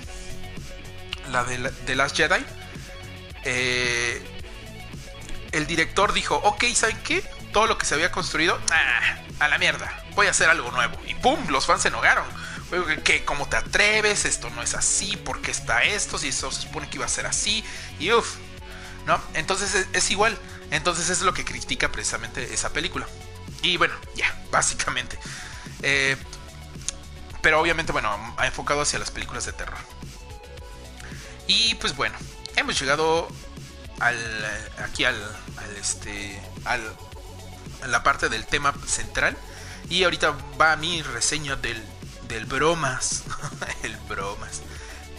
[1.30, 2.44] la de, de Last Jedi,
[3.44, 4.22] eh,
[5.52, 7.22] el director dijo, ok, ¿saben qué?
[7.52, 8.58] Todo lo que se había construido,
[9.40, 10.96] a la mierda, voy a hacer algo nuevo.
[11.06, 11.38] Y ¡pum!
[11.48, 12.24] Los fans se enojaron.
[13.02, 13.24] ¿Qué?
[13.24, 14.24] ¿Cómo te atreves?
[14.24, 16.18] Esto no es así, ¿por qué está esto?
[16.18, 17.64] Si eso se supone que iba a ser así.
[17.98, 18.36] Y uff,
[19.06, 19.20] ¿no?
[19.34, 20.38] Entonces es, igual.
[20.70, 23.08] Entonces es lo que critica precisamente esa película.
[23.62, 25.18] Y bueno, ya, básicamente.
[25.82, 26.16] Eh,
[27.42, 29.78] pero obviamente, bueno, ha enfocado hacia las películas de terror.
[31.46, 32.16] Y pues bueno,
[32.54, 33.26] hemos llegado
[34.00, 34.16] al,
[34.78, 36.82] aquí al, al este, al,
[37.82, 39.36] a la parte del tema central.
[39.88, 41.82] Y ahorita va mi reseña del,
[42.28, 43.24] del bromas.
[43.82, 44.62] el bromas.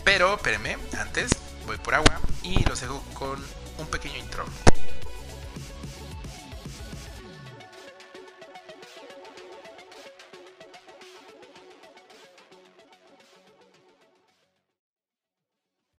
[0.04, 1.32] Pero, espérenme, antes
[1.66, 3.44] voy por agua y los dejo con
[3.78, 4.46] un pequeño intro.